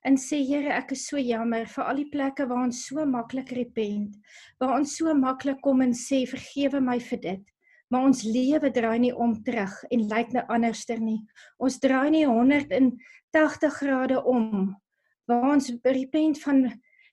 [0.09, 3.53] En sê Here, ek is so jammer vir al die plekke waar ons so maklik
[3.53, 4.17] repent,
[4.63, 7.45] waar ons so maklik kom en sê vergewe my vir dit.
[7.91, 11.19] Maar ons lewe draai nie om terug en lyk nou anderster nie.
[11.59, 14.77] Ons draai nie 180 grade om.
[15.27, 16.69] Waar ons repent van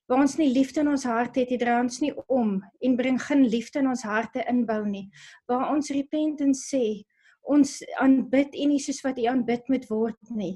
[0.08, 3.18] waar ons nie liefde in ons hart het, dit draai ons nie om en bring
[3.20, 5.10] geen liefde in ons harte inbou nie.
[5.52, 7.04] Waar ons repent en sê
[7.48, 10.56] ons aanbid U nie soos wat U aanbid moet word nie.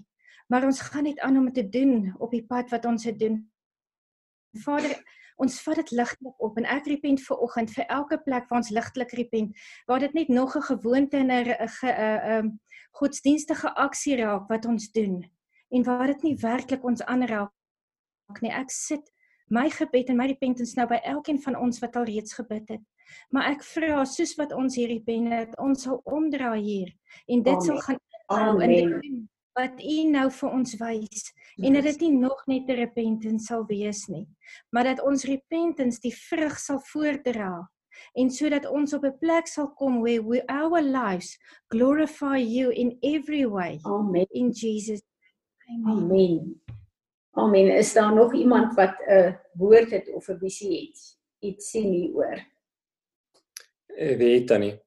[0.52, 3.38] Maar ons gaan net aan om te doen op die pad wat ons dit doen.
[4.64, 4.96] Vader,
[5.42, 8.74] ons vat dit ligtelik op en ek repent vir oggend vir elke plek waar ons
[8.74, 12.60] ligtelik repent, waar dit net nog 'n gewoonte en 'n 'n 'n
[12.92, 15.24] godsdienstige aksie raak wat ons doen
[15.72, 17.52] en waar dit nie werklik ons aanraak
[18.42, 18.52] nie.
[18.52, 19.12] Ek sit
[19.50, 22.82] my gebed en my repentance nou by elkeen van ons wat al reeds gebid het.
[23.30, 26.94] Maar ek vra soos wat ons hierdie pen het, ons sal omdraai hier
[27.28, 27.66] en dit Amen.
[27.66, 28.00] sal gaan
[28.62, 32.80] in die wat U nou vir ons wys en dat dit nie nog net 'n
[32.80, 34.28] repentance sal wees nie,
[34.72, 37.70] maar dat ons repentance die vrug sal voordra
[38.14, 41.38] en sodat ons op 'n plek sal kom where we our lives
[41.68, 43.80] glorify you in every way.
[43.84, 44.26] Amen.
[44.30, 45.02] In Jesus.
[45.70, 45.98] Amen.
[45.98, 46.62] Amen.
[47.32, 47.78] Amen.
[47.78, 51.18] Is daar nog iemand wat 'n woord het of 'n visie het?
[51.40, 52.40] Iets sien hier oor.
[53.86, 54.80] Eh, weet dan nie.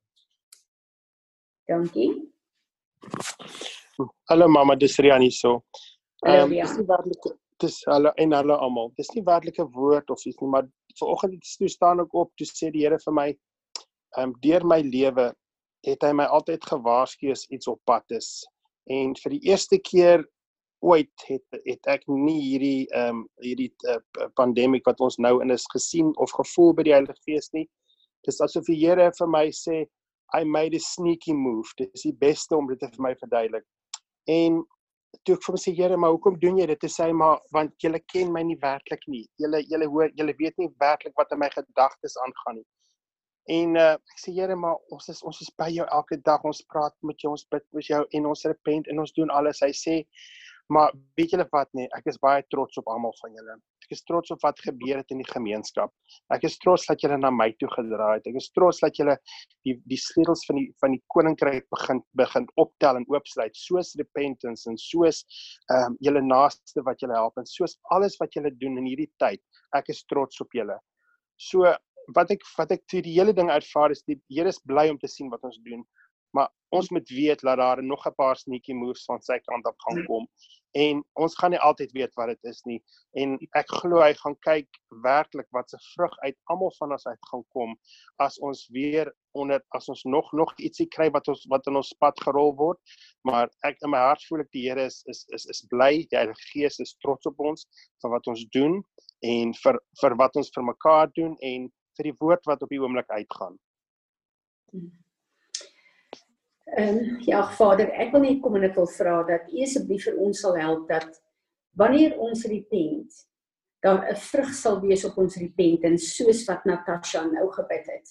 [1.65, 2.33] Dankie.
[4.29, 5.61] Hallo mamma, dis Rian hierso.
[6.27, 7.27] Ehm um, dis nie werklik
[7.63, 8.91] dis hallo en hallo almal.
[8.99, 10.67] Dis nie werklik 'n woord of iets nie, maar
[10.99, 14.67] vanoggend het toe staan ek op toe sê die Here vir my ehm um, deur
[14.67, 15.33] my lewe
[15.87, 18.45] het hy my altyd gewaarsku as iets op pad is.
[18.91, 20.25] En vir die eerste keer
[20.81, 24.01] ooit het het ek nie hierdie ehm um, hierdie uh,
[24.35, 27.69] pandemie wat ons nou in is gesien of gevoel by die Heilige Gees nie.
[28.27, 29.87] Dis asof die Here vir my sê
[30.35, 31.69] I made a sneaky move.
[31.79, 33.65] Dit is die beste om dit vir my verduidelik.
[34.31, 34.63] En
[35.25, 36.87] toe ek vir hom sê Here, maar hoekom doen jy dit?
[36.87, 39.25] Hy sê maar want jy ken my nie werklik nie.
[39.41, 42.67] Jy jy hoor jy weet nie werklik wat in my gedagtes aangaan nie.
[43.55, 46.45] En uh, ek sê Here, maar ons is ons is by jou elke dag.
[46.45, 49.61] Ons praat met jou, ons bid met jou en ons repent en ons doen alles.
[49.61, 49.97] Hy sê
[50.73, 53.57] Maar weet julle wat nee, ek is baie trots op almal van julle.
[53.85, 55.93] Ek is trots op wat gebeur het in die gemeenskap.
[56.33, 58.31] Ek is trots dat julle na my toe gedraai het.
[58.31, 59.19] Ek is trots dat julle
[59.69, 64.71] die die sleutels van die van die koninkryk begin begin optel en oopsluit soos repentance
[64.71, 65.25] en soos
[65.69, 69.13] ehm um, julle naaste wat julle help en soos alles wat julle doen in hierdie
[69.21, 69.45] tyd.
[69.77, 70.79] Ek is trots op julle.
[71.37, 71.69] So
[72.17, 74.99] wat ek wat ek toe die hele ding ervaar is die Here is bly om
[75.01, 75.85] te sien wat ons doen
[76.75, 80.05] ons moet weet dat daar nog 'n paar sneaky moves van sy kant af gaan
[80.07, 80.29] kom.
[80.75, 82.81] En ons gaan nie altyd weet wat dit is nie.
[83.13, 84.67] En ek glo hy gaan kyk
[85.05, 87.77] werklik wat se vrug uit almal van ons uit gaan kom
[88.25, 91.95] as ons weer onder as ons nog nog ietsie kry wat ons wat in ons
[92.03, 92.81] pad gerol word.
[93.23, 95.93] Maar ek in my hart voel ek die Here is is is is bly.
[96.11, 97.67] Die Heilige Gees is trots op ons
[98.03, 98.83] vir wat ons doen
[99.23, 102.83] en vir vir wat ons vir mekaar doen en vir die woord wat op die
[102.83, 103.59] oomblik uitgaan.
[104.73, 105.04] Hmm.
[106.65, 110.07] Ehm um, ja Vader, ek wil net kom en ek wil vra dat U asseblief
[110.09, 111.11] vir ons sal help dat
[111.77, 113.13] wanneer ons repent,
[113.85, 118.09] daar 'n vrug sal wees op ons repentance soos wat Natasha nou gebid het.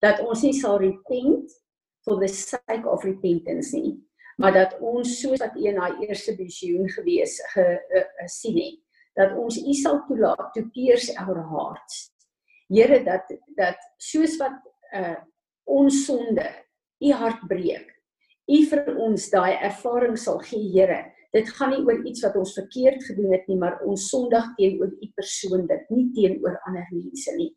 [0.00, 1.50] Dat ons nie sal repent
[2.04, 3.98] for the sake of repentance nie,
[4.38, 8.80] maar dat ons soos wat U in daai eerste visioen gewees gesien uh, uh, het,
[9.14, 12.12] dat ons U sal toelaat to pierce our hearts.
[12.68, 13.26] Here dat
[13.56, 14.62] dat soos wat
[14.94, 15.18] uh,
[15.64, 16.46] ons sonde
[17.00, 17.94] u hart breek.
[18.48, 21.12] U vir ons daai ervaring sal gee, Here.
[21.32, 24.94] Dit gaan nie oor iets wat ons verkeerd gedoen het nie, maar ons sondig teenoor
[24.96, 27.50] u persoonlik, nie teenoor ander mense nie.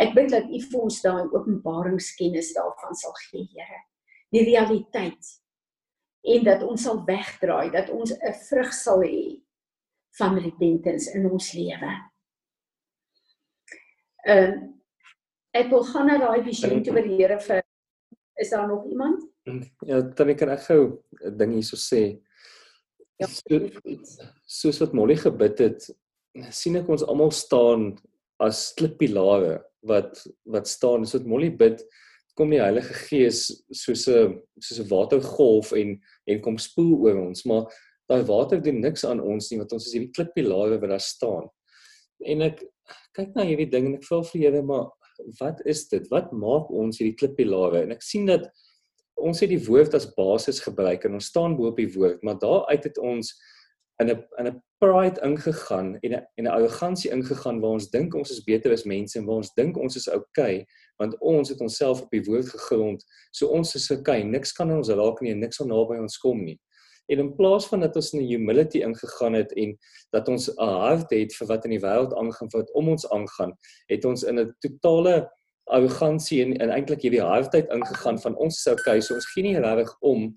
[0.00, 3.84] Ek bid dat u vir ons daai openbaringskennis daarvan sal gee, Here.
[4.30, 5.36] Die realiteit
[6.20, 9.40] en dat ons sal wegdraai, dat ons 'n vrug sal hê
[10.18, 11.92] van repentance in ons lewe.
[14.26, 14.68] Ehm uh,
[15.52, 17.59] ek wil gaan na daai visioen toe by die Here vir
[18.40, 19.24] is daar nog iemand?
[19.86, 22.20] Ja, dan kan ek gou 'n ding hierso sê.
[23.20, 23.26] Ja,
[24.46, 25.90] soos wat Molly gebid het,
[26.50, 27.98] sien ek ons almal staan
[28.40, 31.82] as klippilare wat wat staan soos Molly bid
[32.38, 37.44] kom die Heilige Gees soos 'n soos 'n watergolf en en kom spoel oor ons
[37.44, 37.66] maar
[38.08, 41.48] daai water doen niks aan ons nie want ons is hierdie klippilare wat daar staan
[42.24, 42.64] en ek
[43.16, 44.88] kyk na hierdie ding en ek vra vir Here maar
[45.40, 48.48] wat is dit wat maak ons hierdie klippilare en ek sien dat
[49.20, 52.38] ons het die woord as basis gebruik en ons staan bo op die woord maar
[52.40, 53.34] daar uit het ons
[54.00, 58.14] in 'n in 'n pride ingegaan en 'n en 'n arrogansie ingegaan waar ons dink
[58.14, 60.66] ons is beter as mense en waar ons dink ons is okay
[60.96, 63.04] want ons het onsself op die woord gegrond.
[63.32, 66.44] So ons is okay, niks kan ons raak nie en niks sal naby ons kom
[66.44, 66.58] nie.
[67.08, 69.76] En in plaas van dat ons in humility ingegaan het en
[70.10, 73.52] dat ons 'n hart het vir wat in die wêreld aangaan, wat om ons aangaan,
[73.86, 75.30] het ons in 'n totale
[75.64, 79.58] arrogansie en, en eintlik hierdie hardheid ingegaan van ons is okay, so ons gee nie
[79.58, 80.34] regtig om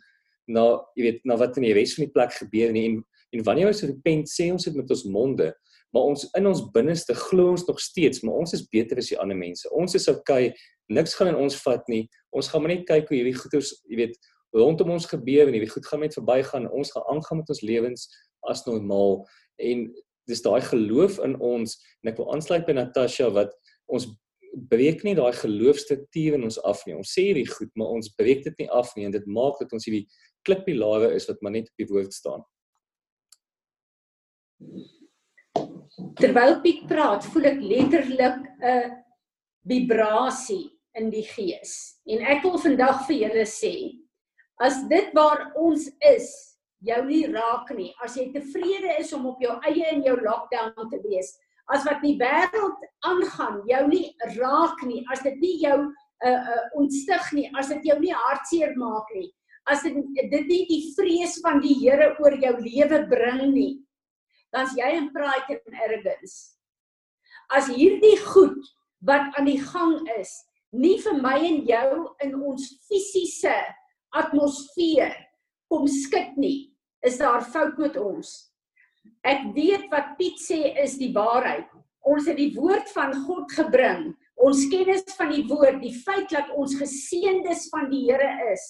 [0.48, 3.44] na jy weet na wat in die res van die plek gebeur nie en En
[3.44, 5.48] wanneer ons repent, sê ons dit met ons monde,
[5.94, 9.18] maar ons in ons binneste glo ons nog steeds, maar ons is beter as die
[9.22, 9.70] ander mense.
[9.74, 10.52] Ons is okay,
[10.94, 12.04] niks gaan in ons vat nie.
[12.34, 14.18] Ons gaan maar net kyk hoe hierdie goeders, jy weet,
[14.54, 16.70] rondom ons gebeur en hierdie goed gaan net verbygaan.
[16.72, 18.08] Ons gaan aangaan met ons lewens
[18.50, 19.24] as normaal.
[19.58, 19.88] En
[20.30, 23.52] dis daai geloof in ons en ek wil aansluit by Natasha wat
[23.92, 24.08] ons
[24.70, 26.96] breek nie daai geloofstruktuur in ons af nie.
[26.96, 29.74] Ons sê hierdie goed, maar ons breek dit nie af nie en dit maak dat
[29.74, 30.06] ons hierdie
[30.48, 32.46] klippilare is wat maar net op die woord staan.
[36.20, 38.94] Terwyl Piet praat, voel ek letterlik 'n
[39.68, 41.98] vibrasie in die gees.
[42.06, 44.03] En ek wil vandag vir julle sê,
[44.62, 46.28] as dit waar ons is,
[46.84, 50.90] jou nie raak nie, as jy tevrede is om op jou eie in jou lockdown
[50.92, 51.32] te wees,
[51.72, 55.78] as wat die wêreld aangaan jou nie raak nie, as dit nie jou
[56.24, 59.30] uh uh ontstig nie, as dit jou nie hartseer maak nie,
[59.72, 59.96] as dit
[60.32, 63.74] dit nie die vrees van die Here oor jou lewe bring nie,
[64.54, 66.60] dan's jy in pride en arrogance.
[67.52, 68.60] As hierdie goed
[69.08, 70.32] wat aan die gang is,
[70.72, 71.90] nie vir my en jou
[72.24, 73.56] in ons fisiese
[74.14, 75.16] atmosfeer
[75.72, 76.74] kom skud nie,
[77.06, 78.34] is daar fout met ons.
[79.26, 81.68] Ek weet wat Piet sê is die waarheid.
[82.04, 84.14] Ons het die woord van God gebring.
[84.44, 88.64] Ons kennis van die woord, die feit dat ons geseëndes van die Here is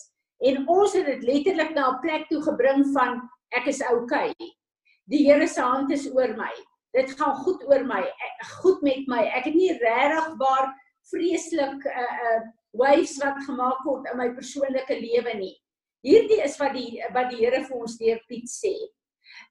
[0.43, 3.21] en ons het dit letterlik na 'n plek toe gebring van
[3.55, 4.33] ek is oukei.
[4.33, 4.51] Okay
[5.11, 6.51] die Here se hand is oor my.
[6.93, 8.03] Dit gaan goed oor my,
[8.61, 9.23] goed met my.
[9.35, 10.71] Ek het nie regtig waar
[11.11, 12.41] vreeslik 'n uh, eh, 'n uh, eh,
[12.73, 15.55] waves wat gemaak word in my persoonlike lewe nie.
[16.03, 18.73] Hierdie is wat die wat die Here vir ons deur Piet sê.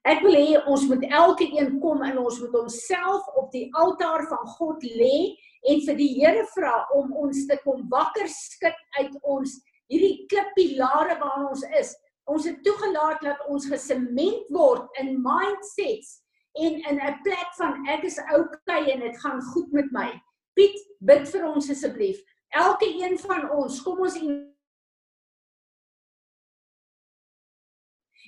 [0.07, 4.27] Ek wil hê ons moet elke een kom en ons moet onsself op die altaar
[4.29, 5.33] van God lê
[5.71, 9.57] en vir die Here vra om ons te kom wakker skud uit ons
[9.91, 11.95] hierdie klippilare waar ons is
[12.31, 16.19] ons het toegelaat dat ons gesement word in mindsets
[16.53, 20.21] en in 'n plek van ek is okay en dit gaan goed met my.
[20.53, 22.21] Piet, bid vir ons asseblief.
[22.53, 24.41] Elke een van ons, kom ons en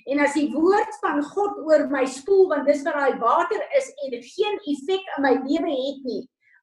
[0.06, 3.88] En as die woord van God oor my spoel want dis wat daai water is
[4.04, 6.20] en dit geen effek in my lewe het nie.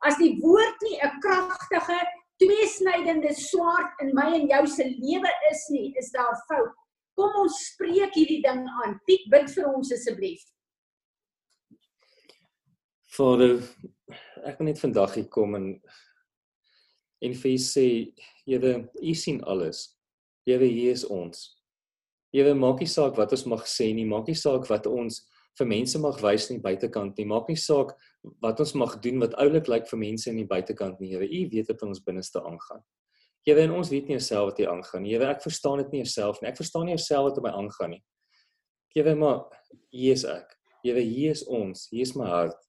[0.07, 1.99] As die woord nie 'n kragtige
[2.39, 6.71] tweesnydende swaard in my en jou se lewe is nie, is daar fout.
[7.19, 8.99] Kom ons spreek hierdie ding aan.
[9.05, 10.41] Piet bid vir ons asseblief.
[13.13, 13.59] Vader,
[14.47, 15.67] ek wil net vandag hier kom en
[17.23, 17.87] en vir u sê,
[18.43, 19.93] Here, u sien alles.
[20.45, 21.45] Here, hier is ons.
[22.33, 25.21] Here, maak nie saak wat ons mag sê nie, maak nie saak wat ons
[25.59, 27.93] vir mense mag wys in die buitekant nie, maak nie saak
[28.41, 31.29] wat ons mag doen wat oulik lyk vir mense in die buitekant nie, Here.
[31.29, 32.83] U weet wat in ons binneste aangaan.
[33.47, 35.13] Here, en ons weet nie self wat hier aangaan nie.
[35.15, 36.49] Here, ek verstaan dit nie self nie.
[36.51, 38.03] Ek verstaan nie self wat op my aangaan nie.
[38.95, 39.45] Here, maar
[39.91, 40.55] hier is ek.
[40.83, 41.87] Here, hier is ons.
[41.91, 42.59] Hier is my hart.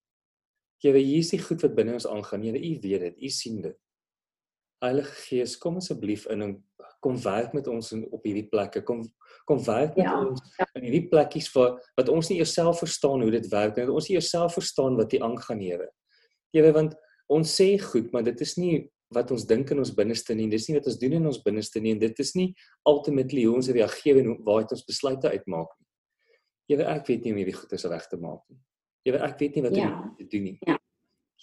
[0.83, 2.47] Here, hier is die goed wat binne ons aangaan.
[2.47, 3.23] Here, U weet dit.
[3.23, 3.79] U sien dit.
[4.85, 6.55] Heilige Gees, kom asseblief in en
[7.05, 8.85] kom werk met ons in op hierdie plekke.
[8.87, 9.05] Kom
[9.45, 10.41] kom werk met ja, ons
[10.79, 13.85] in hierdie plekkies vir wat ons nie jouself verstaan hoe dit werk nie.
[13.93, 15.91] Ons nie jouself verstaan wat hier aangaan, Here.
[16.55, 16.95] Here, want
[17.29, 18.75] ons sê goed, maar dit is nie
[19.15, 20.49] wat ons dink in ons binneste nie.
[20.53, 22.49] Dis nie wat ons doen in ons binneste nie en dit is nie
[22.89, 25.91] ultimately hoe ons reageer en waar het ons besluite uitmaak nie.
[26.73, 28.59] Jewe ek weet nie hoe hierdie goeie se reg te maak nie.
[29.05, 29.93] Jewe ek weet nie wat ja.
[29.93, 30.57] om te doen nie.
[30.65, 30.79] Ja.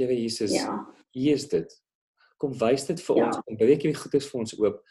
[0.02, 0.80] Jewe Jesus, ja.
[1.14, 1.78] hier is dit.
[2.42, 3.30] Kom wys dit vir ja.
[3.30, 3.40] ons.
[3.46, 4.82] Kom breek hierdie goeie vir ons oop.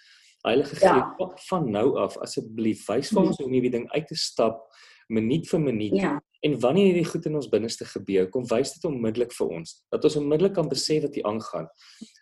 [0.46, 1.28] Heilige Gees, ja.
[1.50, 4.62] van nou af asseblief wys vir ons hoe om hierdie ding uit te stap
[5.10, 5.96] minuut vir minuut.
[6.00, 6.14] Ja.
[6.40, 10.06] En wanneer hierdie goed in ons binneste gebeur, kom wys dit onmiddellik vir ons dat
[10.08, 11.66] ons onmiddellik kan besef wat hier aangaan.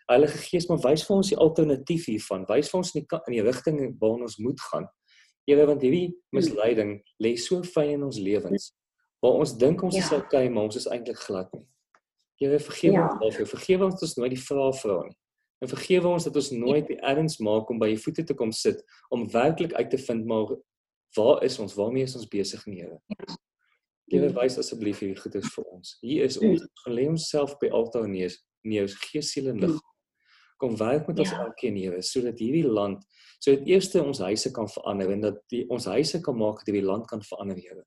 [0.09, 2.43] Heilige Gees, maar wys vir ons die alternatief hiervan.
[2.49, 4.89] Wys vir ons in die in die rigting waarna ons moet gaan.
[5.47, 8.73] Here, want hierdie misleiding lê so fyn in ons lewens.
[9.23, 10.03] Waar ons dink ons ja.
[10.03, 11.65] is okay, maar ons is eintlik glad nie.
[12.39, 13.07] Here, vergewe ja.
[13.07, 13.49] ons daarvoor.
[13.51, 15.17] Vergewe ons dat ons nooit die vrae vra nie.
[15.59, 18.53] En vergewe ons dat ons nooit die erns maak om by u voete te kom
[18.55, 18.79] sit
[19.11, 20.55] om werklik uit te vind maar
[21.17, 21.75] waar is ons?
[21.75, 22.99] Waarmee is ons besig, Here?
[24.09, 25.97] Here, wys asseblief hierdie goedes vir ons.
[26.01, 26.63] Hier is ons.
[26.83, 28.33] Gaan lê onsself by altaar neer,
[28.65, 29.89] neus, gees, siel en liggaam
[30.59, 31.45] kom werk met ons ja.
[31.47, 33.03] elkeen Here sodat hierdie land
[33.39, 36.87] sodat eers ons huise kan verander en dat die, ons huise kan maak dat hierdie
[36.87, 37.85] land kan verander Here.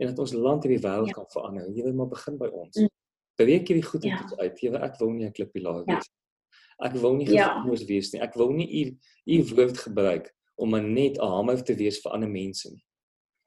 [0.00, 1.18] En dat ons land hierdie wêreld ja.
[1.18, 1.68] kan verander.
[1.76, 2.80] Here, maar begin by ons.
[2.80, 2.92] Mm.
[3.36, 4.20] Beweeg hierdie goed ja.
[4.38, 4.60] uit.
[4.60, 5.94] Here, ek wil nie 'n klippilaar ja.
[5.94, 6.08] wees.
[6.08, 6.88] Ja.
[6.88, 7.86] Ek wil nie gevoelloos ja.
[7.86, 8.20] wees nie.
[8.20, 8.82] Ek wil nie u
[9.26, 12.84] u woord gebruik om net 'n hamer te wees vir ander mense nie.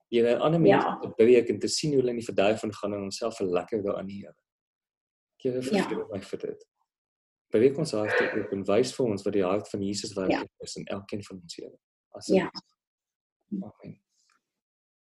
[0.09, 0.97] Here, ander mense ja.
[1.01, 3.83] te beweeg en te sien hoe hulle in die verduif van gaan en onsself lekker
[3.83, 4.35] daarin Here.
[5.37, 6.07] Here, vergewe ja.
[6.11, 6.67] my vir dit
[7.49, 10.67] beweeg ons harte oop en wys vir ons wat die hart van Jesus werklik ja.
[10.67, 11.77] is in elkeen van ons Here.
[12.27, 12.51] Ja.
[13.51, 13.97] Amen.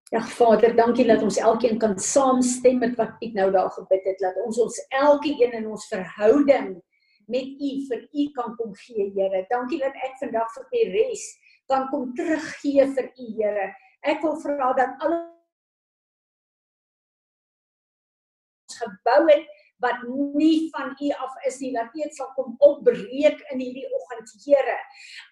[0.09, 4.17] Ja Vader, dankie dat ons elkeen kan saamstem met wat ek nou daar gebid het,
[4.23, 6.71] dat ons ons elkeen in ons verhouding
[7.29, 9.45] met U vir U kan kom gee, Here.
[9.51, 11.27] Dankie dat ek vandag vir die res
[11.69, 13.67] kan kom teruggee vir U, Here.
[14.09, 15.21] Ek wil vra dat alle
[18.79, 20.03] gebou het wat
[20.35, 24.33] nie van U af is nie, dat U dit sal kom opbreek in hierdie oggend,
[24.45, 24.77] Here.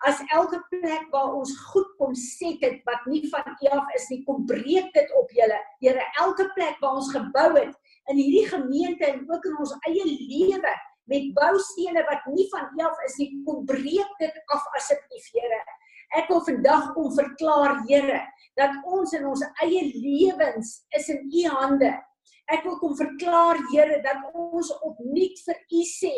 [0.09, 4.09] As elke plek waar ons goed kom set het wat nie van U af is
[4.13, 5.59] nie, kom breek dit op, Here.
[5.83, 7.75] Here, elke plek waar ons gebou het
[8.11, 10.77] in hierdie gemeente en ook in ons eie lewe
[11.11, 15.63] met boustene wat nie van U af is nie, kom breek dit af asseblief, Here.
[16.15, 18.23] Ek wil vandag kom verklaar, Here,
[18.59, 21.97] dat ons in ons eie lewens is in U hande.
[22.47, 26.15] Ek wil kom verklaar Here dat ons opnuut vir U sê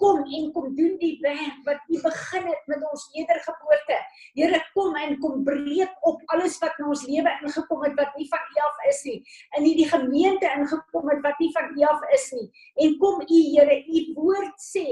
[0.00, 3.98] kom en kom doen die werk wat U begin het met ons wedergeboorte.
[4.36, 8.28] Here kom en kom breek op alles wat in ons lewe ingekom het wat nie
[8.32, 9.18] van U af is nie.
[9.58, 12.48] In hierdie gemeente ingekom het wat nie van U af is nie.
[12.84, 14.86] En kom U Here, U woord sê,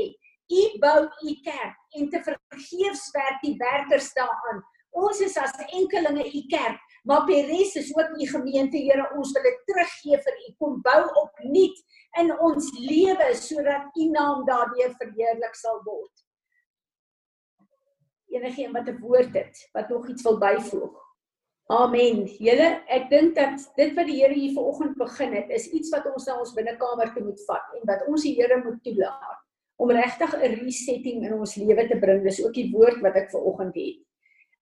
[0.52, 4.64] U bou U kerk en te vergeefs werk die werkers daaraan.
[4.94, 9.42] Ons is as enkelinge U kerk Maar Peres is ook u gemeente, Here, ons wil
[9.44, 10.52] dit teruggee vir u.
[10.58, 11.80] Kom bou opnuut
[12.20, 16.22] in ons lewe sodat u naam daardeur verheerlik sal word.
[18.32, 21.02] Enige een wat 'n woord het, wat nog iets wil byvoeg.
[21.66, 22.24] Amen.
[22.26, 26.04] Julle, ek dink dat dit wat die Here hier vanoggend begin het, is iets wat
[26.12, 29.40] ons na ons binnekamer moet vat en wat ons die Here moet toelaat
[29.76, 32.22] om regtig 'n resetting in ons lewe te bring.
[32.22, 34.00] Dis ook die woord wat ek vanoggend het.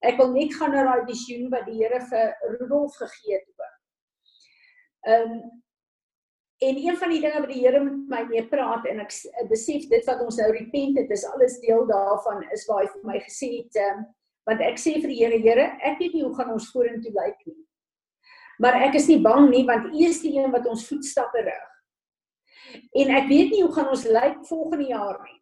[0.02, 3.76] Ek wil net gaan na daai visioen wat die Here vir Rudolf gegee het ook.
[5.06, 5.42] Ehm um,
[6.62, 9.14] en een van die dinge wat die Here met my mee praat en ek
[9.50, 13.08] besef dit wat ons nou repent het is alles deel daarvan is waar hy vir
[13.08, 14.04] my gesê het ehm um,
[14.46, 17.44] want ek sê vir die Here Here, ek weet nie hoe gaan ons vorentoe lyk
[17.46, 17.60] nie.
[18.62, 21.68] Maar ek is nie bang nie want U is die een wat ons voetstappe rig.
[23.02, 25.41] En ek weet nie hoe gaan ons lyk volgende jaar nie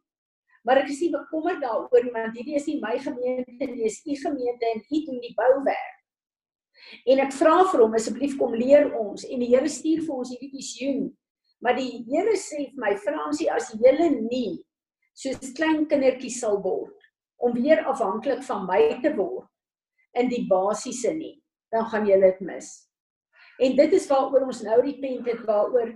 [0.67, 4.01] maar ek is nie bekommerd daaroor nie want hierdie is nie my gemeente nie, dis
[4.05, 5.97] u gemeente en u doen die bouwerk.
[7.07, 10.33] En ek vra vir hom asseblief kom leer ons en die Here stuur vir ons
[10.33, 11.09] hierdie visioen.
[11.61, 14.61] Maar die Here sê vir my Fransie as julle nie
[15.17, 16.97] soos klein kindertjies sal word
[17.41, 19.49] om weer afhanklik van my te word
[20.21, 21.37] in die basiese nie,
[21.73, 22.71] dan gaan julle dit mis.
[23.61, 25.93] En dit is waaroor ons nou repent het, waaroor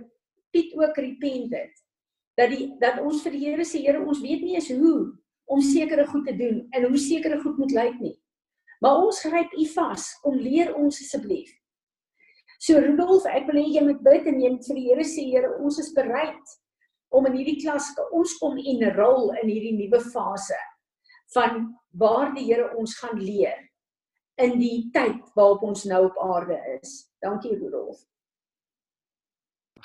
[0.53, 1.84] Piet ook repent het
[2.39, 5.13] dat die dat ons vir die Here sê Here ons weet nie eens hoe
[5.45, 8.15] om sekere goed te doen en hoe sekere goed moet lyk nie.
[8.81, 10.07] Maar ons gryp U vas.
[10.23, 11.51] Kom leer ons asseblief.
[12.59, 15.27] So Rudolf, ek wil hê jy moet bid en jy moet vir die Here sê
[15.29, 16.55] Here ons is bereid
[17.15, 20.57] om in hierdie klas ons kom en rol in hierdie nuwe fase
[21.35, 23.61] van waar die Here ons gaan leer
[24.41, 27.05] in die tyd waarop ons nou op aarde is.
[27.23, 28.01] Dankie Rudolf.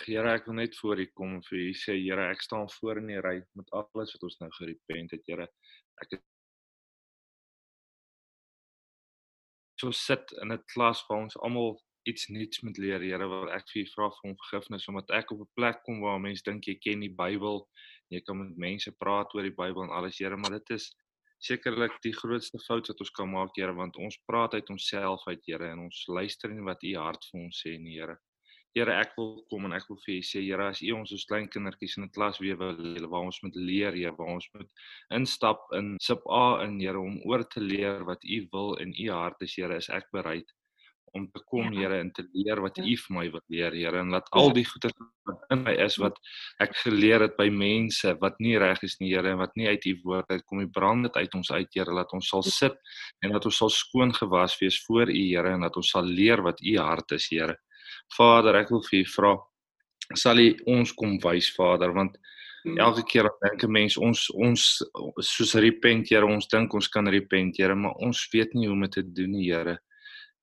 [0.06, 3.10] Here, ek wil net voor U kom vir U sê, Here, ek staan voor in
[3.12, 5.46] die ry met alles wat ons nou gerepent het, Here.
[6.00, 6.22] Ek het
[9.80, 11.78] so sit in 'n klas waar ons almal
[12.08, 15.40] iets nuuts moet leer, Here, waar ek vir U vra vir vergifnis omdat ek op
[15.40, 17.68] 'n plek kom waar mense dink jy ken die Bybel,
[18.08, 20.90] jy kan met mense praat oor die Bybel en alles, Here, maar dit is
[21.40, 25.42] sekerlik die grootste fout wat ons kan maak, Here, want ons praat uit onsself uit,
[25.46, 28.16] Here, en ons luister nie wat U hart vir ons sê nie, Here.
[28.74, 31.26] Here, ek wil kom en ek wil vir U sê, Here, as U ons as
[31.26, 34.46] klein kindertjies in 'n klas weer wil leer waar ons moet leer, Here, waar ons
[34.54, 34.70] moet
[35.18, 39.10] instap in sub A in, Here, om oor te leer wat U wil in U
[39.10, 40.46] hart is, Here, is ek bereid
[41.12, 41.80] om te kom Ja.
[41.80, 42.84] Here en te leer wat Ja.
[42.84, 44.92] U vir my wil leer Here en laat al die goeie
[45.26, 46.18] wat in my is wat
[46.60, 49.86] ek geleer het by mense wat nie reg is nie Here en wat nie uit
[49.86, 52.76] U woord uitkom nie brand dit uit ons uit Here laat ons sal sit
[53.22, 56.42] en dat ons sal skoon gewas wees voor U Here en dat ons sal leer
[56.42, 57.56] wat U hart is Here
[58.16, 59.36] Vader ek wil vir U vra
[60.18, 61.92] sal U ons kom wys Vader?
[61.94, 62.16] Want
[62.76, 64.82] elke keer dan dink 'n mens ons ons
[65.18, 68.80] soos repent Here ons dink ons kan repent Here maar ons weet nie hoe om
[68.82, 69.78] dit te doen nie Here.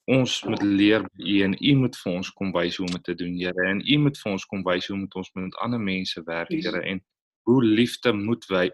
[0.08, 3.04] Ons moet leer by u en u moet vir ons kom wys hoe om dit
[3.04, 5.80] te doen Here en u moet vir ons kom wys hoe moet ons met ander
[5.80, 7.02] mense werk Here en
[7.48, 8.70] hoe liefde moet wy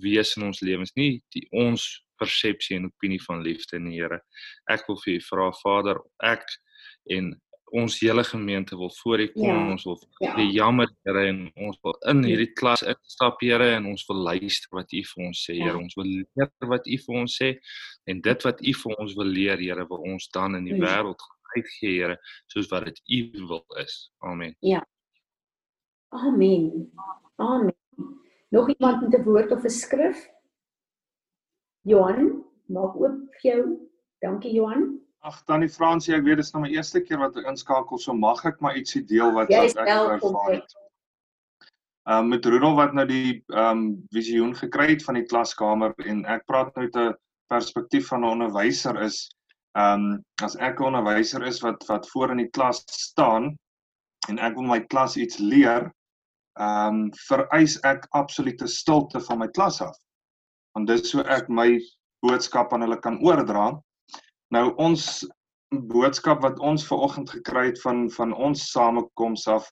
[0.00, 4.20] wees in ons lewens nie die ons persepsie en opinie van liefde nie Here.
[4.70, 6.46] Ek wil vir u vra Vader ek
[7.10, 7.34] en
[7.72, 9.70] ons hele gemeente wil voor U kom Ja.
[9.70, 10.34] ons wil Ja.
[10.36, 14.68] die jammer Here en ons wil in hierdie klas instap Here en ons wil luister
[14.72, 15.64] wat U vir ons sê Ja.
[15.64, 17.58] Here ons wil leer wat U vir ons sê
[18.06, 20.80] en dit wat U vir ons wil leer Here wil ons dan in die Mm.
[20.80, 21.20] wêreld
[21.56, 24.54] uitgee Here soos wat dit U wil is amen
[26.10, 26.90] Amen.
[27.38, 27.74] Amen.
[28.50, 30.28] Nog iemand met 'n woord of 'n skrif?
[31.82, 33.90] Johan, maak oop vir jou.
[34.20, 35.00] Dankie Johan.
[35.26, 38.14] Ag tannie Fransie, ek weet dit is nou my eerste keer wat ek inskakel, so
[38.14, 40.74] mag ek maar ietsie deel wat wat ek ervaar het.
[42.14, 43.80] Um met Rudolf wat nou die um
[44.14, 47.16] visioen gekry het van die klaskamer en ek praat nou uit 'n
[47.50, 49.24] perspektief van 'n onderwyser is
[49.74, 53.56] um as ek 'n onderwyser is wat wat voor in die klas staan
[54.28, 55.90] en ek wil my klas iets leer,
[56.60, 59.96] um vereis ek absolute stilte van my klas af.
[60.74, 61.80] Want dis so ek my
[62.22, 63.74] boodskap aan hulle kan oordra.
[64.54, 65.26] Nou ons
[65.90, 69.66] boodskap wat ons ver oggend gekry het van van ons samekoms af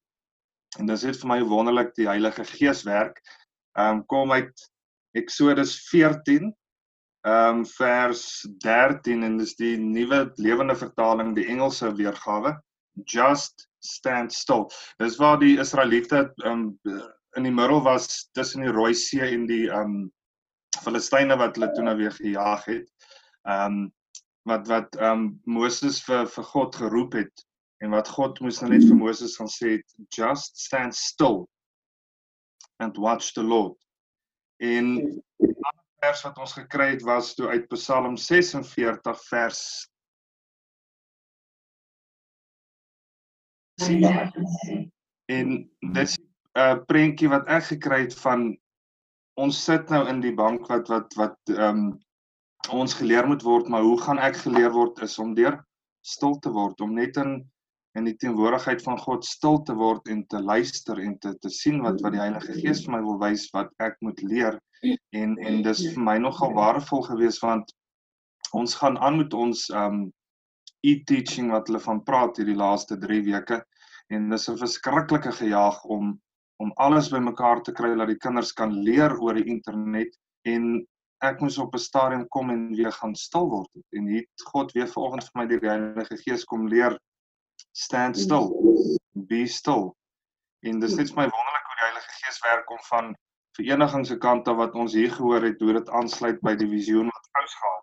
[0.79, 3.21] en dis net vir my wonderlik die Heilige Gees werk.
[3.79, 4.67] Ehm um, kom uit
[5.15, 6.51] Eksodus 14
[7.25, 8.25] ehm um, vers
[8.65, 12.57] 13 en dis die nuwe lewende vertaling, die Engelse weergawe.
[13.07, 14.67] Just stand still.
[14.99, 16.79] Dis waar die Israeliete um,
[17.37, 20.13] in die middel was tussen die Rooi See en die ehm um,
[20.83, 22.89] Filistyne wat hulle toe nou weer gejaag het.
[23.47, 23.93] Ehm um,
[24.49, 27.47] wat wat ehm um, Moses vir vir God geroep het
[27.85, 31.47] en wat God moes nou net vir Moses gaan sê het, just stand still
[32.79, 33.77] and watch the Lord.
[34.61, 35.23] En
[36.05, 39.63] vers wat ons gekry het was toe uit Psalm 46 vers
[43.83, 44.93] 10
[45.33, 48.53] en dit is 'n uh, prentjie wat ek gekry het van
[49.41, 52.04] ons sit nou in die bank wat wat wat ehm um,
[52.73, 55.59] ons geleer moet word, maar hoe gaan ek geleer word is om deur
[56.05, 57.43] stil te word, om net in
[57.95, 61.79] in die teenwoordigheid van God stil te word en te luister en te te sien
[61.85, 64.59] wat wat die Heilige Gees vir my wil wys wat ek moet leer.
[65.15, 67.71] En en dis vir my nogal waardevol geweest want
[68.53, 70.09] ons gaan aan met ons um
[70.85, 73.61] e-teaching wat hulle van praat hierdie laaste 3 weke.
[74.11, 76.19] En dis 'n verskriklike gejaag om
[76.63, 80.15] om alles bymekaar te kry dat die kinders kan leer oor die internet
[80.47, 80.87] en
[81.31, 84.73] ek moes op 'n stadium kom en weer gaan stil word en hier het God
[84.73, 86.99] weer vanoggend vir my die Heilige Gees kom leer
[87.73, 88.51] stand still
[89.15, 89.93] be still
[90.63, 93.15] en dis net vir my wonderlik hoe die Heilige Gees werk om van
[93.57, 97.11] vereniging se kant af wat ons hier gehoor het hoe dit aansluit by die visioen
[97.13, 97.83] wat ons gehad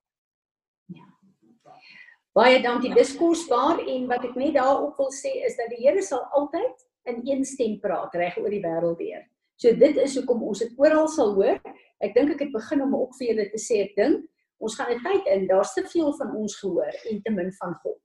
[2.31, 2.93] Baie dankie.
[2.95, 6.85] Dis kosbaar en wat ek net daarop wil sê is dat die Here sal altyd
[7.11, 9.25] in een stem praat reg oor die wêreld deur.
[9.59, 11.59] So dit is hoekom ons dit oral sal hoor.
[12.01, 14.25] Ek dink ek het begin om ook vir julle te sê ek dink
[14.61, 17.73] ons gaan 'n tyd in daar's te veel van ons gehoor en te min van
[17.83, 17.99] God.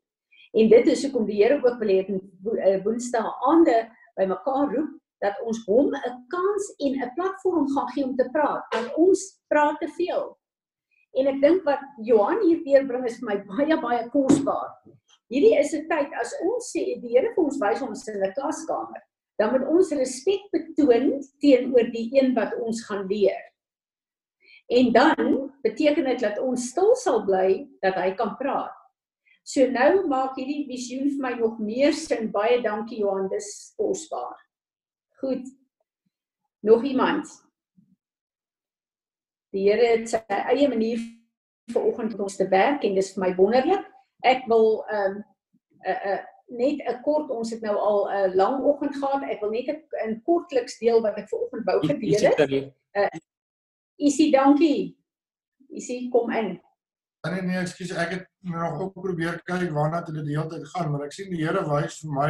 [0.57, 3.77] En dit is hoekom die Here ook wil hê dat Woensdae aande
[4.17, 4.93] bymekaar roep
[5.25, 8.65] dat ons hom 'n kans en 'n platform gaan gee om te praat.
[8.75, 10.37] Want ons praat te veel.
[11.17, 14.71] En ek dink wat Johan hier deurbring is vir my baie baie kosbaar.
[15.33, 18.33] Hierdie is 'n tyd as ons sê die Here vir ons wys ons in 'n
[18.33, 19.03] klaskamer,
[19.39, 23.43] dan moet ons respek betoon teenoor die een wat ons gaan leer.
[24.67, 28.75] En dan beteken dit dat ons stil sal bly dat hy kan praat.
[29.47, 32.33] So nou maak hierdie visioen vir my nog meer sin.
[32.35, 34.35] Baie dankie Johan, dis kosbaar.
[35.23, 35.47] Goed.
[36.67, 37.31] Nog iemand?
[39.55, 40.99] Die Here het sy eie manier
[41.71, 43.87] vir oggend met ons te werk en dis vir my wonderlik.
[44.27, 45.23] Ek wil ehm um,
[45.87, 46.25] 'n uh, 'n uh,
[46.59, 49.23] net 'n kort ons het nou al 'n uh, lang oggend gehad.
[49.31, 49.71] Ek wil net
[50.07, 52.75] 'n kortliks deel wat ek ver oggend wou gedeel het.
[52.99, 53.09] Uh,
[53.97, 54.97] Isie, dankie.
[55.69, 56.57] Isie, kom in.
[57.27, 60.93] Nee nee, ekskuus, ek het nog ook probeer kyk waarna dit die hele tyd gaan,
[60.93, 62.29] maar ek sien die Here wys vir my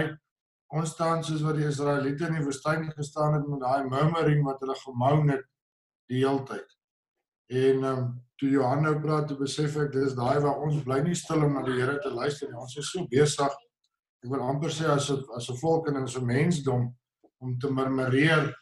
[0.77, 4.63] ons staan soos wat die Israeliete in die woestyn gestaan het met daai murmuring wat
[4.65, 5.45] hulle gemou het
[6.11, 6.73] die hele tyd.
[7.53, 8.07] En ehm um,
[8.37, 11.55] toe Johan nou praat, toe besef ek dis daai waar ons bly nie stil om
[11.57, 12.59] na die Here te luister nie.
[12.61, 13.55] Ons is so besig.
[14.25, 16.89] Ek wil amper sê as 'n as 'n volk en as 'n mensdom
[17.41, 18.53] om te murmureer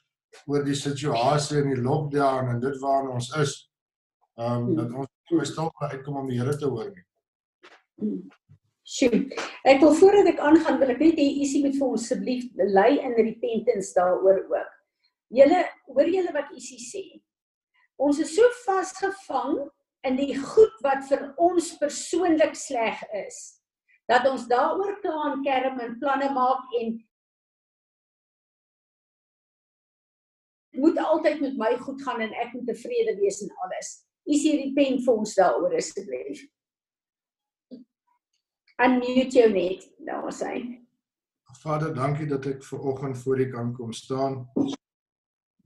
[0.47, 3.57] oor die situasie en die lockdown en dit waarna ons is.
[4.39, 7.05] Ehm um, dat ons nie stil kan uitkom om die Here te hoor nie.
[8.85, 9.21] Sjoe.
[9.65, 12.99] Ek wil voordat ek aangaan, wil ek net hê isie moet vir ons asseblief lei
[12.99, 14.75] in repentance daaroor ook.
[15.35, 17.05] Julle, hoor julle wat isie sê?
[17.97, 19.63] Ons is so vasgevang
[20.05, 23.39] in die goed wat vir ons persoonlik sleg is
[24.11, 26.99] dat ons daaroor klaan kerm en planne maak en
[30.81, 33.91] moet altyd met my goed gaan en ek moet tevrede wees en alles.
[34.25, 36.45] Is hierdie pen vir ons daaroor asseblief?
[38.85, 40.55] Unmute jou net, daar sê.
[41.61, 44.41] Vader, dankie dat ek ver oggend voor U kan kom staan.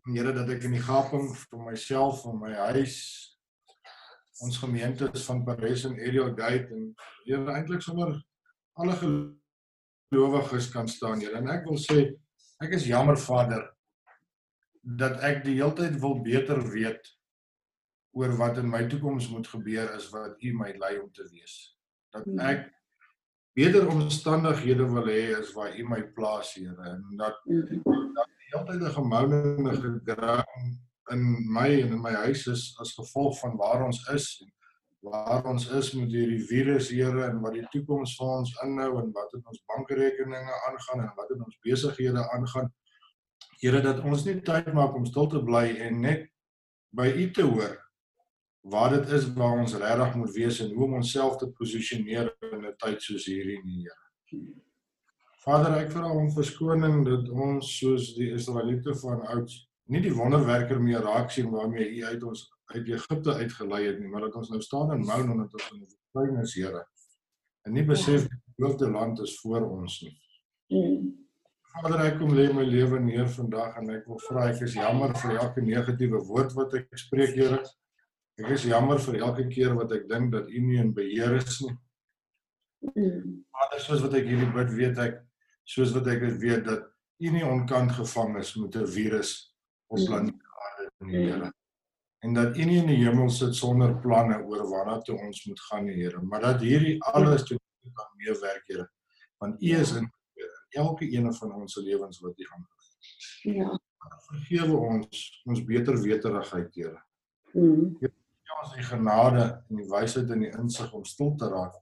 [0.09, 2.99] Here dat ek in die gaping vir myself en my huis
[4.45, 6.93] ons gemeentes van Paris en Ariel Gate en
[7.27, 8.15] Here eintlik sommer
[8.79, 12.05] alle gelowiges kan staan Here en ek wil sê
[12.63, 13.67] ek is jammer Vader
[14.97, 17.13] dat ek die hele tyd wil beter weet
[18.17, 21.57] oor wat in my toekoms moet gebeur is wat U my lei om te wees
[22.15, 22.41] dat hmm.
[22.41, 22.67] ek
[23.59, 28.13] beter omstandighede wil hê as waar U my plaas Here en dat hmm.
[28.17, 30.79] dat heeltyd 'n gemounende gedrang
[31.13, 34.53] in my en in my huis is as gevolg van waar ons is en
[35.01, 39.13] waar ons is met hierdie virus Here en wat die toekoms vir ons inhou en
[39.13, 42.73] wat in ons bankrekeninge aangaan en wat in ons besighede aangaan.
[43.61, 46.29] Here dat ons nie tyd maak om stil te bly en net
[46.95, 47.77] by U te hoor
[48.69, 52.67] wat dit is waar ons regtig moet wees en hoe om onsself te posisioneer in
[52.67, 54.55] 'n tyd soos hierdie nie Here.
[55.45, 60.81] Vader, ek vra om verskoning dat ons soos die Israeliete van ouds nie die wonderwerker
[60.81, 62.43] meer raak sien waarmee U uit ons
[62.75, 65.79] uit Egipte uitgelei het nie, maar dat ons nou staan en mou omdat ons in
[65.79, 66.83] die verpligting is, Here.
[67.65, 70.17] En nie besef die beloofde land is voor ons nie.
[70.69, 71.28] Mm.
[71.79, 75.13] Vader, ek kom lê my lewe neer vandag en ek wil vra ek is jammer
[75.21, 77.61] vir elke negatiewe woord wat ek spreek, Here.
[78.39, 81.61] Ek is jammer vir elke keer wat ek dink dat U nie in beheer is
[81.63, 81.77] nie.
[82.97, 83.45] Mm.
[83.55, 85.23] Vader, soos wat ek hierdie bid, weet ek
[85.69, 86.85] soos wat ek weet dat
[87.19, 89.55] u nie onkant gevang is met 'n virus
[89.87, 90.07] op mm.
[90.07, 91.27] planeet Aarde nie, mm.
[91.31, 91.53] Here.
[92.27, 95.61] En dat u nie in die hemel sit sonder planne oor waarna toe ons moet
[95.61, 97.59] gaan, Here, maar dat hierdie alles toe
[97.95, 98.89] kan meewerk, Here.
[99.39, 100.11] Want u is in
[100.71, 103.55] elke een van ons se lewens wat u gaan doen.
[103.55, 103.81] Ja.
[104.29, 107.03] Vergewe ons ons beter weterigheid, Here.
[107.53, 107.97] Mm.
[108.01, 108.09] Ja,
[108.63, 111.79] ons die genade en die wysheid en die insig om stil te raak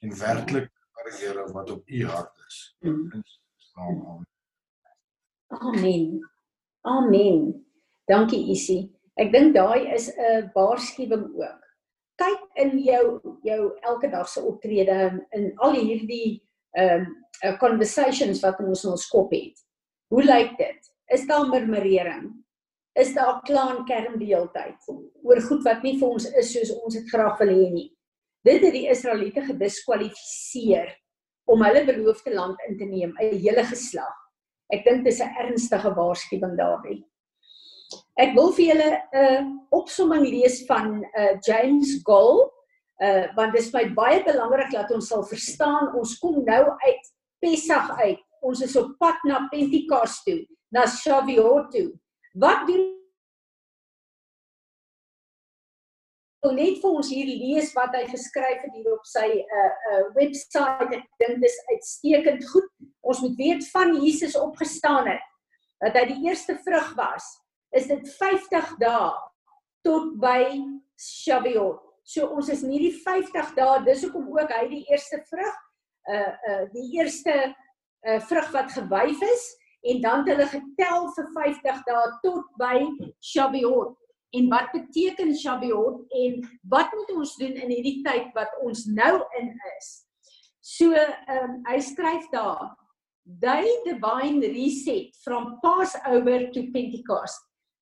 [0.00, 0.70] en werklik
[1.10, 2.76] Here wat op u hart is.
[2.80, 3.22] Mm.
[3.74, 4.26] Amen.
[5.48, 6.30] Amen.
[6.80, 7.66] Amen.
[8.04, 8.84] Dankie Isie.
[9.18, 11.64] Ek dink daai is 'n waarskuwing ook.
[12.20, 17.19] Kyk in jou jou elke dag se optrede in al hierdie ehm um,
[17.60, 19.56] conversations wat ons in ons kop het.
[20.10, 20.90] Hoe lyk dit?
[21.14, 22.30] Is daar murmurering?
[22.98, 24.90] Is daar klaan kerm die hele tyd
[25.22, 27.88] oor goed wat nie vir ons is soos ons dit graag wil hê nie?
[28.44, 30.90] Dit het die Israeliete gediskwalifiseer
[31.50, 34.16] om hulle beloofde land in te neem, 'n hele geslag.
[34.72, 37.02] Ek dink dis 'n ernstige waarskuwing daarbey.
[38.18, 42.50] Ek wil vir julle 'n uh, opsomming lees van uh, James Goll,
[43.02, 47.06] uh, want dit is baie belangrik dat ons sal verstaan ons kom nou uit
[47.40, 48.20] Pessach uit.
[48.40, 51.88] Ons is op pad na Pentekoste toe, na Shavuot toe.
[52.40, 52.88] Wat doen
[56.40, 60.04] wil net vir ons hier lees wat hy geskryf het hier op sy uh uh
[60.16, 60.94] webwerf.
[60.96, 62.70] Ek dink dis uitstekend goed.
[63.04, 65.26] Ons moet weet van Jesus opgestaan het
[65.80, 67.26] dat hy die eerste vrug was.
[67.76, 69.12] Is dit 50 dae
[69.84, 70.56] tot by
[71.00, 71.80] Shavuot.
[72.04, 75.58] So ons is nie die 50 dae, dis hoekom ook hy die eerste vrug
[76.08, 77.34] uh uh die eerste
[78.08, 79.46] uh vrug wat gewyf is
[79.82, 82.76] en dan het hulle getel vir 50 dae tot by
[83.20, 83.96] Shavuot
[84.36, 86.42] en wat beteken Shavuot en
[86.72, 89.90] wat moet ons doen in hierdie tyd wat ons nou in is.
[90.60, 92.70] So ehm um, hy skryf daar
[93.40, 97.38] they divine reset from Passover to Pentecost.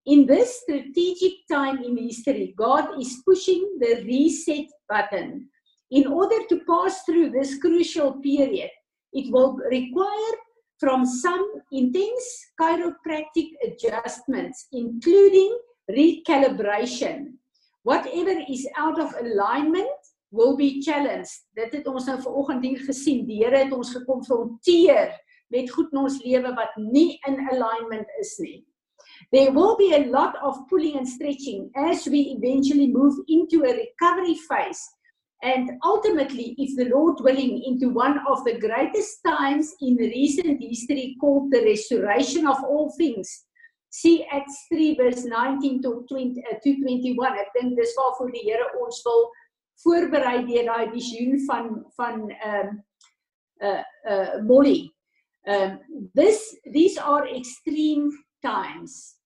[0.06, 5.48] In this strategic time in history, God is pushing the reset button.
[5.90, 8.70] In order to pass through this crucial period,
[9.12, 10.34] it will require
[10.78, 15.58] from some intense chiropractic adjustments, including
[15.90, 17.32] recalibration.
[17.84, 19.88] Whatever is out of alignment
[20.30, 21.48] will be challenged.
[21.56, 23.24] Dit het ons nou vanoggend hier gesien.
[23.24, 25.14] Die Here het ons gekonfronteer
[25.48, 28.60] met goed in ons lewe wat nie in alignment is nie.
[29.32, 33.72] There will be a lot of pulling and stretching as we eventually move into a
[33.72, 34.84] recovery phase
[35.42, 41.16] and ultimately, if the Lord willing, into one of the greatest times in recent history
[41.20, 43.44] called the restoration of all things.
[43.90, 47.38] See Acts 3 verse 19 tot 20 uh, to 21.
[47.38, 49.24] Ek dink dis waarvoor die Here ons wil
[49.84, 52.82] voorberei deur daai visioen van van ehm um,
[53.62, 54.90] uh uh Molly.
[55.46, 55.78] Um
[56.14, 58.10] this these are extreme
[58.44, 59.16] times.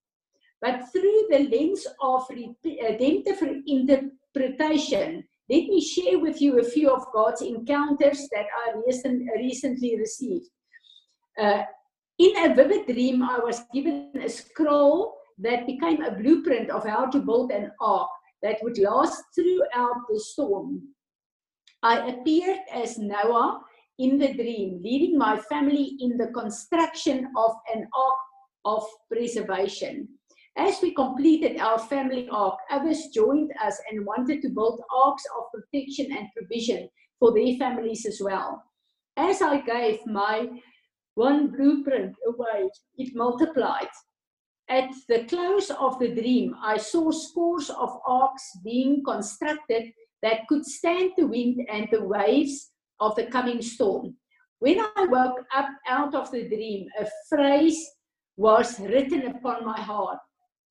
[0.60, 7.04] But through the lens of redemptive interpretation, let me share with you a few of
[7.12, 10.48] God's encounters that I recent, recently received.
[11.38, 11.62] Uh,
[12.18, 17.04] in a vivid dream, I was given a scroll that became a blueprint of how
[17.06, 18.08] to build an ark
[18.42, 20.82] that would last throughout the storm.
[21.82, 23.60] I appeared as Noah
[23.98, 28.18] in the dream, leading my family in the construction of an ark
[28.64, 30.08] of preservation.
[30.56, 35.44] As we completed our family ark, others joined us and wanted to build arcs of
[35.52, 38.62] protection and provision for their families as well.
[39.16, 40.48] As I gave my
[41.14, 43.88] one blueprint away, it multiplied.
[44.68, 49.92] At the close of the dream, I saw scores of arcs being constructed
[50.22, 54.16] that could stand the wind and the waves of the coming storm.
[54.58, 57.84] When I woke up out of the dream, a phrase
[58.36, 60.18] was written upon my heart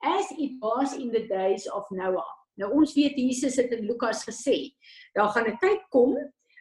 [0.03, 2.27] as it was in the days of Noah.
[2.59, 4.73] Nou ons weet Jesus het in Lukas gesê,
[5.15, 6.15] daar gaan 'n tyd kom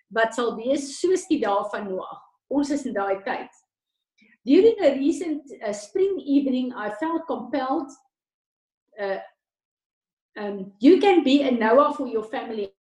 [0.09, 2.20] wat sal wees soos die dae van Noag.
[2.49, 3.51] Ons is in daai tyd.
[4.45, 7.91] During a recent uh, spring evening, I felt compelled
[8.99, 9.20] uh
[10.36, 12.72] um you can be a Noah for your family.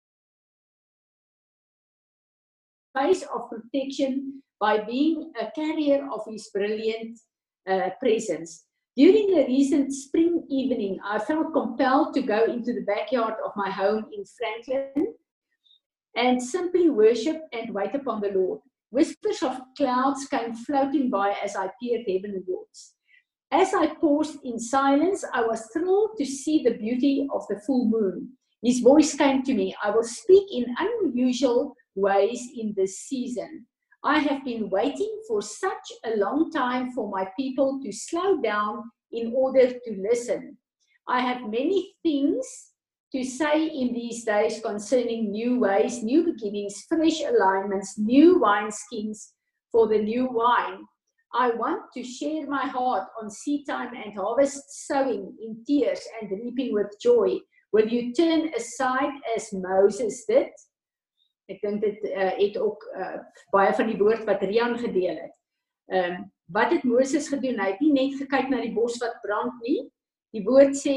[2.94, 7.18] Face of protection by being a carrier of his brilliant
[7.66, 8.66] uh, presence.
[8.96, 13.70] During a recent spring evening, I felt compelled to go into the backyard of my
[13.70, 15.14] home in Franklin
[16.16, 18.60] and simply worship and wait upon the Lord.
[18.90, 22.94] Whispers of clouds came floating by as I peered heavenwards.
[23.52, 27.86] As I paused in silence, I was thrilled to see the beauty of the full
[27.86, 28.30] moon.
[28.62, 33.66] His voice came to me I will speak in unusual ways in this season.
[34.02, 38.90] I have been waiting for such a long time for my people to slow down
[39.12, 40.56] in order to listen.
[41.06, 42.70] I have many things
[43.12, 49.32] to say in these days concerning new ways, new beginnings, fresh alignments, new wineskins
[49.70, 50.84] for the new wine.
[51.34, 56.30] I want to share my heart on seed time and harvest sowing in tears and
[56.30, 57.38] reaping with joy.
[57.72, 60.48] Will you turn aside as Moses did?
[61.50, 63.18] Ek dink dit uh, het ook uh,
[63.54, 65.34] baie van die woord wat Rian gedeel het.
[65.90, 67.60] Ehm um, wat het Moses gedoen?
[67.62, 69.84] Hy het nie net gekyk na die bos wat brand nie.
[70.34, 70.96] Die woord sê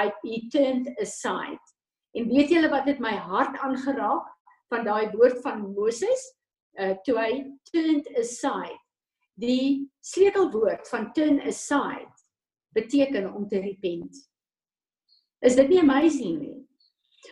[0.00, 1.60] I he turned aside.
[2.16, 4.30] En weet julle wat het my hart aangeraak
[4.72, 6.24] van daai woord van Moses?
[6.80, 7.30] Uh toe hy
[7.68, 8.80] turned aside.
[9.40, 12.12] Die sleutelwoord van turn aside
[12.74, 14.16] beteken om te repent.
[15.44, 16.58] Is dit nie amazing nie?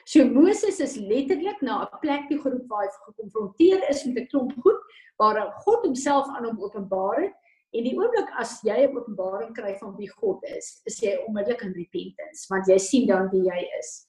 [0.04, 4.26] So Moses is letterlik na 'n plek toe geroep waar hy gekonfronteer is met 'n
[4.26, 4.80] klomp goed
[5.18, 7.34] waar God homself aan hom openbaar het
[7.72, 11.62] en die oomblik as jy 'n openbaring kry van wie God is, is jy onmiddellik
[11.62, 14.08] in repentance want jy sien dan wie jy is.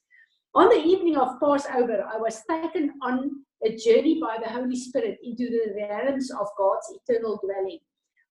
[0.56, 5.18] On the evening of Passover, I was taken on a journey by the Holy Spirit
[5.24, 7.80] into the realms of God's eternal dwelling.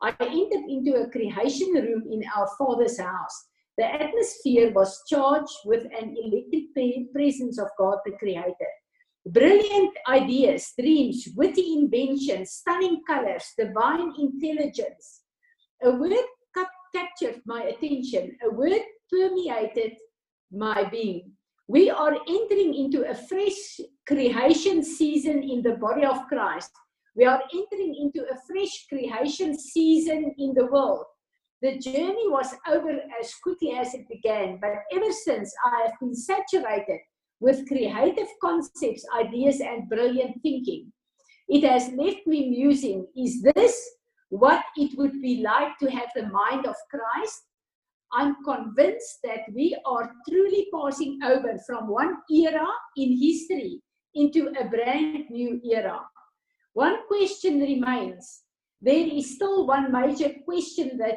[0.03, 3.37] I entered into a creation room in our Father's house.
[3.79, 8.73] The atmosphere was charged with an electric presence of God the Creator.
[9.27, 15.23] Brilliant ideas, dreams, witty inventions, stunning colors, divine intelligence.
[15.83, 16.27] A word
[16.95, 19.93] captured my attention, a word permeated
[20.51, 21.33] my being.
[21.69, 26.71] We are entering into a fresh creation season in the body of Christ.
[27.17, 31.07] We are entering into a fresh creation season in the world.
[31.63, 32.91] The journey was over
[33.21, 36.99] as quickly as it began, but ever since I have been saturated
[37.39, 40.93] with creative concepts, ideas, and brilliant thinking.
[41.49, 43.91] It has left me musing is this
[44.31, 47.43] what it would be like to have the mind of Christ?
[48.13, 53.81] I'm convinced that we are truly passing over from one era in history
[54.15, 56.01] into a brand new era.
[56.73, 58.42] One question remains
[58.83, 61.17] there is still one major question that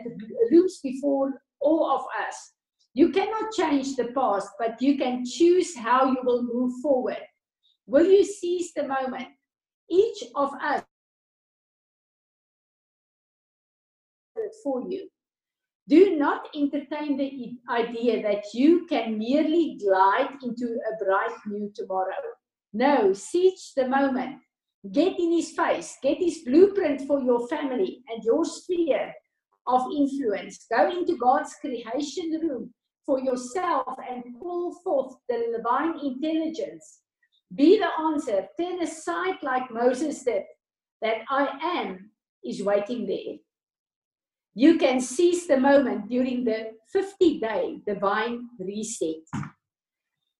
[0.51, 2.53] looms before all of us.
[2.93, 7.22] You cannot change the past, but you can choose how you will move forward.
[7.88, 9.30] Will you seize the moment?
[9.89, 10.84] Each of us
[14.63, 15.09] for you.
[15.88, 22.13] Do not entertain the idea that you can merely glide into a bright new tomorrow.
[22.74, 24.39] No, seize the moment.
[24.92, 29.14] Get in his face, get his blueprint for your family and your sphere
[29.66, 30.66] of influence.
[30.70, 32.74] Go into God's creation room
[33.06, 37.00] for yourself and call forth the divine intelligence.
[37.54, 38.48] Be the answer.
[38.60, 40.44] Turn aside like Moses did,
[41.02, 42.12] that I am
[42.44, 43.38] is waiting there.
[44.54, 49.26] You can seize the moment during the 50 day divine reset.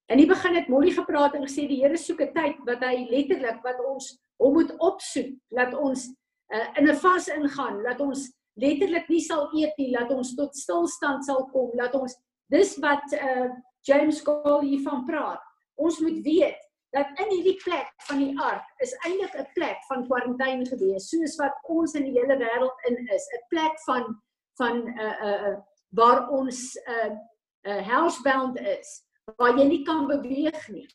[0.08, 3.08] In die begin het Molly gepraat en gesê die Here soek 'n tyd wat hy
[3.10, 6.08] letterlik wat ons hom moet opsoek, laat ons
[6.54, 10.56] uh, in 'n vas ingaan, laat ons letterlik nie sal eet nie, laat ons tot
[10.56, 12.16] stilstand sal kom, laat ons
[12.52, 13.50] dis wat uh,
[13.88, 15.42] James Cole hiervan praat.
[15.76, 16.62] Ons moet weet
[16.96, 21.36] dat in hierdie plek van die ark is eintlik 'n plek van kwarantyne gewees, soos
[21.42, 24.22] wat ons in die hele wêreld in is, 'n plek van
[24.58, 25.58] van 'n uh, 'n uh,
[25.92, 29.04] waar ons 'n uh, 'n uh, housebound is,
[29.38, 30.88] waar jy nie kan beweeg nie.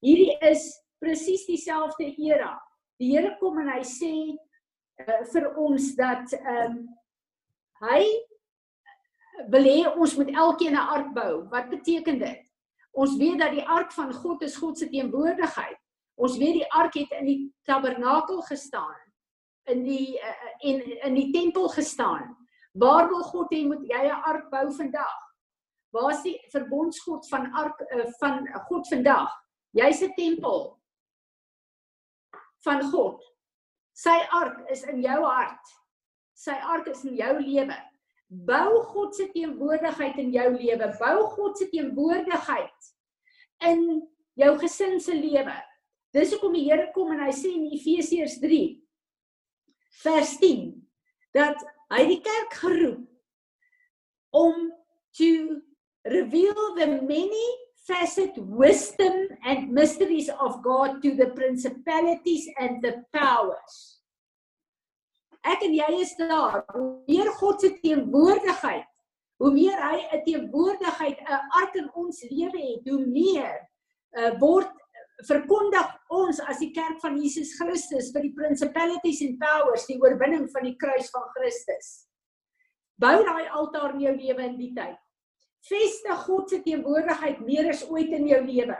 [0.00, 2.65] Hierdie is presies dieselfde era.
[3.00, 6.78] Die Here kom en hy sê uh, vir ons dat ehm um,
[7.84, 8.00] hy
[9.52, 11.44] wil hê ons moet elkeen 'n ark bou.
[11.52, 12.42] Wat beteken dit?
[12.96, 15.76] Ons weet dat die ark van God is God se teenwoordigheid.
[16.16, 18.96] Ons weet die ark het in die tabernakel gestaan,
[19.68, 22.32] in die uh, en in die tempel gestaan.
[22.72, 25.20] Waar wil God hê moet jy 'n ark bou vandag?
[25.92, 29.30] Waar is die verbondsgod van ark uh, van God vandag?
[29.72, 30.75] Jy's 'n tempel
[32.66, 33.22] van God.
[33.96, 35.74] Sy ark is in jou hart.
[36.36, 37.76] Sy ark is in jou lewe.
[38.26, 40.90] Bou God se teenwoordigheid in jou lewe.
[40.98, 42.90] Bou God se teenwoordigheid
[43.70, 43.86] in
[44.36, 45.54] jou gesin se lewe.
[46.16, 48.60] Dis hoekom die Here kom en hy sê in Efesiërs 3
[50.02, 50.72] vers 10
[51.36, 51.62] dat
[51.92, 53.04] hy die kerk geroep
[54.36, 54.68] om
[55.16, 55.62] to
[56.04, 57.46] reveal the many
[57.86, 63.96] facet wisdom and mysteries of God to the principalities and the powers
[65.46, 66.64] ek en jy is daar.
[66.74, 68.88] Hoe meer God se teenwoordigheid,
[69.42, 73.54] hoe meer hy 'n teenwoordigheid 'n ark in ons lewe het, hoe meer
[74.18, 74.72] uh, word
[75.28, 80.48] verkondig ons as die kerk van Jesus Christus vir die principalities and powers die oorwinning
[80.52, 82.08] van die kruis van Christus.
[83.00, 84.98] Bou daai altaar in jou lewe in die tyd.
[85.66, 88.76] Vestig God se teenwoordigheid meer as ooit in jou lewe.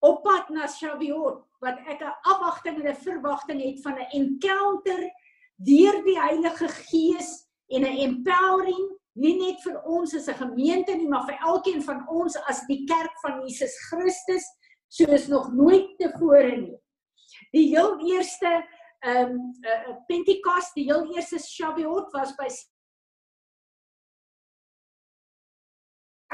[0.00, 5.02] Op pad na Shavuot wat ek 'n afwagting en 'n verwagting het van 'n encounter
[5.56, 11.08] deur die Heilige Gees en 'n empowering nie net vir ons as 'n gemeente nie,
[11.08, 14.44] maar vir elkeen van ons as die kerk van Jesus Christus
[14.88, 16.78] soos nog nooit tevore nie.
[17.52, 18.64] Die heel eerste
[19.00, 22.48] ehm um, uh, Pentekoste, die heel eerste Shavuot was by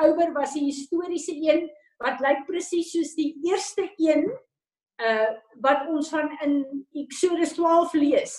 [0.02, 4.28] Ouer was 'n historiese een wat lyk presies soos die eerste een
[5.00, 5.30] uh
[5.60, 8.34] wat ons van in Eksodus 12 lees.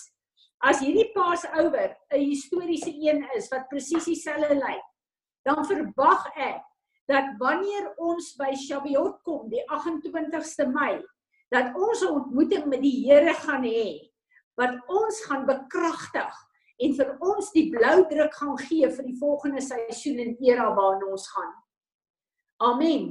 [0.58, 4.86] As hierdie Passover 'n historiese een is wat presies dieselfde lyk,
[5.46, 6.64] dan verwag ek
[7.08, 11.02] dat wanneer ons by Shavuot kom, die 28ste Mei,
[11.50, 14.12] dat ons 'n ontmoeting met die Here gaan hê
[14.58, 16.34] wat ons gaan bekragtig
[16.78, 21.10] en vir ons die blou druk gaan gee vir die volgende seisoen en era waarna
[21.12, 21.56] ons gaan.
[22.58, 23.10] Amen.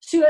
[0.00, 0.24] So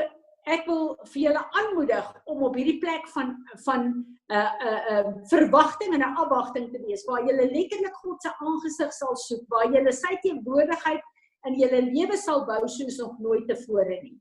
[0.46, 4.82] ek wil vir julle aanmoedig om op hierdie plek van van 'n uh, 'n uh,
[4.92, 9.44] uh, verwagting en 'n afwagting te wees waar julle letterlik God se aangesig sal soek,
[9.48, 11.02] waar julle sy teenwoordigheid
[11.46, 14.20] in julle lewe sal bou soos nog nooit tevore nie.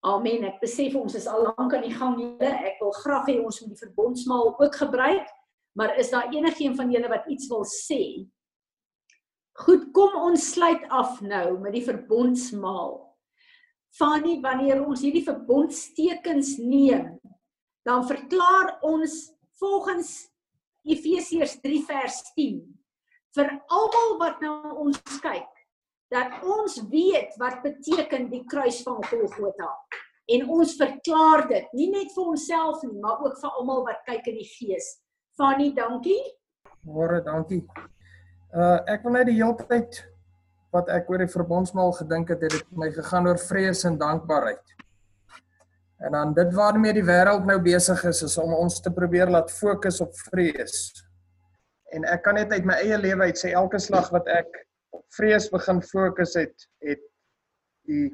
[0.00, 0.44] Amen.
[0.44, 2.52] Ek besef ons is al lank aan die gang julle.
[2.70, 5.28] Ek wil graag hê ons moet die verbondsmaal ook gebruik,
[5.78, 8.26] maar is daar enigiemand van julle wat iets wil sê?
[9.60, 12.98] Goed, kom ons sluit af nou met die verbondsmaal.
[13.98, 17.18] Fanny, wanneer ons hierdie verbondstekens neem,
[17.84, 19.16] dan verklaar ons
[19.60, 20.30] volgens
[20.88, 22.60] Efesiërs 3 vers 10
[23.36, 25.50] vir almal wat na ons kyk
[26.10, 29.68] dat ons weet wat beteken die kruis van Golgotha
[30.34, 34.32] en ons verklaar dit nie net vir onsself nie maar ook vir almal wat kyk
[34.32, 34.88] in die gees.
[35.40, 36.20] Fanny, dankie.
[36.84, 37.62] Môre, dankie.
[38.52, 40.02] Uh ek wil net die hele tyd
[40.74, 44.74] wat ek oor die verbondsmaal gedink het, het dit my gegaan oor vrees en dankbaarheid.
[46.04, 49.52] En dan dit waarmee die wêreld nou besig is is om ons te probeer laat
[49.52, 50.76] fokus op vrees.
[51.96, 54.60] En ek kan net uit my eie lewe uit sê elke slag wat ek
[54.92, 57.02] op vrees begin fokus het, het
[57.88, 58.10] die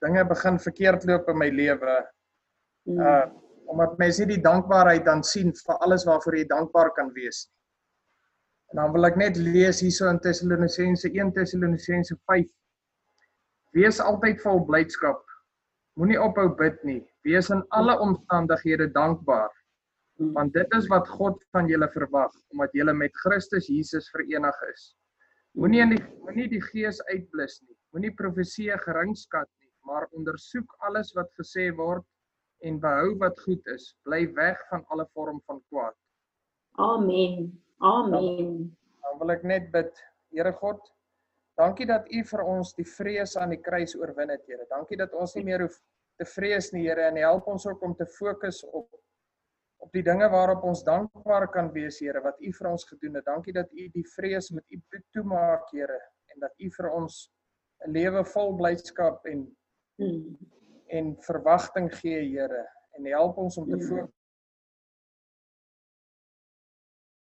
[0.00, 2.00] dinge begin verkeerd loop in my lewe.
[2.88, 3.04] Hmm.
[3.04, 3.28] Uh
[3.70, 7.56] omdat mense nie die dankbaarheid dan sien vir alles waarvoor jy dankbaar kan wees nie.
[8.70, 12.46] En dan wil ek net lees hierso in Tessalonisense 1 Tessalonisense 5.
[13.74, 15.24] Wees altyd vol blydskap.
[15.98, 17.00] Moenie ophou bid nie.
[17.26, 19.50] Wees in alle omstandighede dankbaar.
[20.36, 24.90] Want dit is wat God van julle verwag, omdat julle met Christus Jesus verenig is.
[25.58, 27.74] Moenie in die moenie die gees uitblus nie.
[27.90, 32.06] Moenie profeseë geringskat nie, maar ondersoek alles wat gesê word
[32.66, 33.94] en behou wat goed is.
[34.04, 35.96] Bly weg van alle vorm van kwaad.
[36.78, 37.50] Amen.
[37.78, 38.76] Amen.
[39.02, 39.92] Dan wil ek net bid.
[40.30, 40.82] Here God,
[41.58, 44.66] dankie dat U vir ons die vrees aan die kruis oorwin het, Here.
[44.70, 45.80] Dankie dat ons nie meer hoef
[46.20, 48.88] te vrees nie, Here, en help ons ook om te fokus op
[49.80, 53.24] op die dinge waarop ons dankbaar kan wees, Here, wat U vir ons gedoen het.
[53.24, 55.96] Dankie dat U die vrees met U bloed toemaak, Here,
[56.34, 57.30] en dat U vir ons
[57.86, 59.48] 'n lewe vol blydskap en
[60.00, 60.36] Hmm.
[60.90, 62.64] En verwagting gee, Here,
[62.98, 64.20] en help ons om te fokus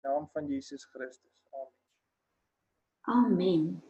[0.07, 1.35] naam van Jesus Christus.
[1.51, 1.71] Amen.
[3.01, 3.83] Amen.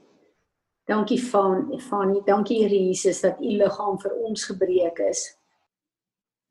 [0.85, 5.25] Dankie Van Fanie, dankie Here Jesus dat u liggaam vir ons gebreek is.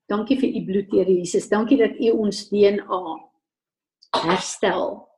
[0.07, 1.49] Dankie vir u bloed Here Jesus.
[1.49, 3.03] Dankie dat u ons DNA
[4.23, 5.09] herstel.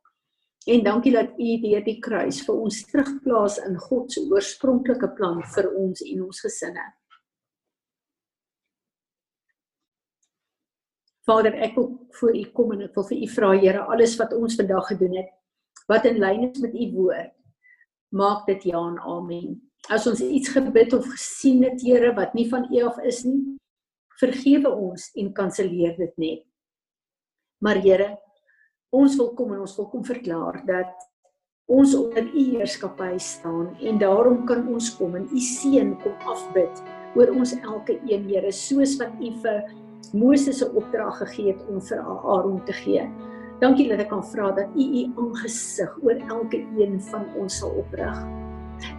[0.68, 5.42] En dankie dat u deur die kruis vir ons terugplaas in God se oorspronklike plan
[5.54, 6.86] vir ons en ons gesinne.
[11.28, 14.32] Vader, ek wil voor u kom en ek wil vir u vra Here, alles wat
[14.32, 15.32] ons vandag gedoen het,
[15.90, 17.34] wat in lyn is met u woord,
[18.16, 19.58] maak dit ja en amen.
[19.92, 23.58] As ons iets gebid of gesien het, Here, wat nie van U af is nie,
[24.18, 26.46] vergewe ons en kanselleer dit net.
[27.60, 28.08] Maar Here,
[28.96, 31.08] ons wil kom en ons wil kom verklaar dat
[31.68, 36.80] ons onder U heerskappy staan en daarom kan ons kom en U seën kom afbid
[37.20, 39.60] oor ons elke een, Here, soos wat U vir
[40.12, 43.04] Moses se opdrag gegee het om vir Aaron te gee.
[43.60, 47.74] Dankie dat ek kan vra dat U U aangesig oor elke een van ons sal
[47.82, 48.20] oprig.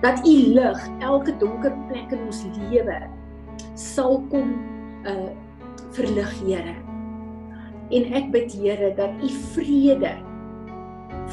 [0.03, 2.99] Dat U lig elke donker plek in ons lewe
[3.80, 4.57] sal kom
[5.07, 5.30] uh
[5.95, 6.76] verlig, Here.
[7.89, 10.11] En ek bid Here dat U vrede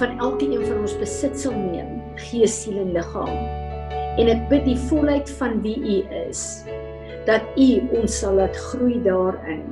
[0.00, 1.98] van elke een van ons besit sal neem,
[2.30, 3.36] gees, siel en liggaam.
[4.16, 6.64] En ek bid die volheid van wie U is
[7.26, 9.64] dat U ons sal laat groei daarin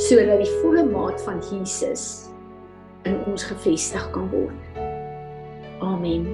[0.00, 2.32] sodat die volle maat van Jesus
[3.04, 4.80] in ons gevestig kan word.
[5.84, 6.24] Amen.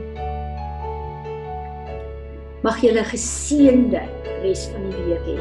[2.62, 4.04] Mag julle geseënde
[4.44, 5.38] res van die week hê.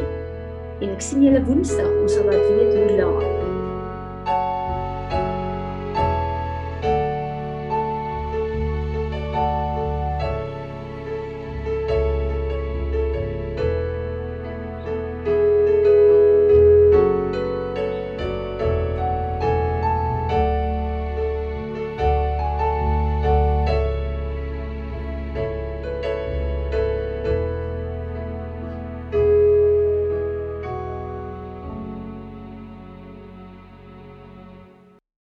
[0.82, 3.47] En ek sien julle Woensdag, ons sal laat weet hoe laat.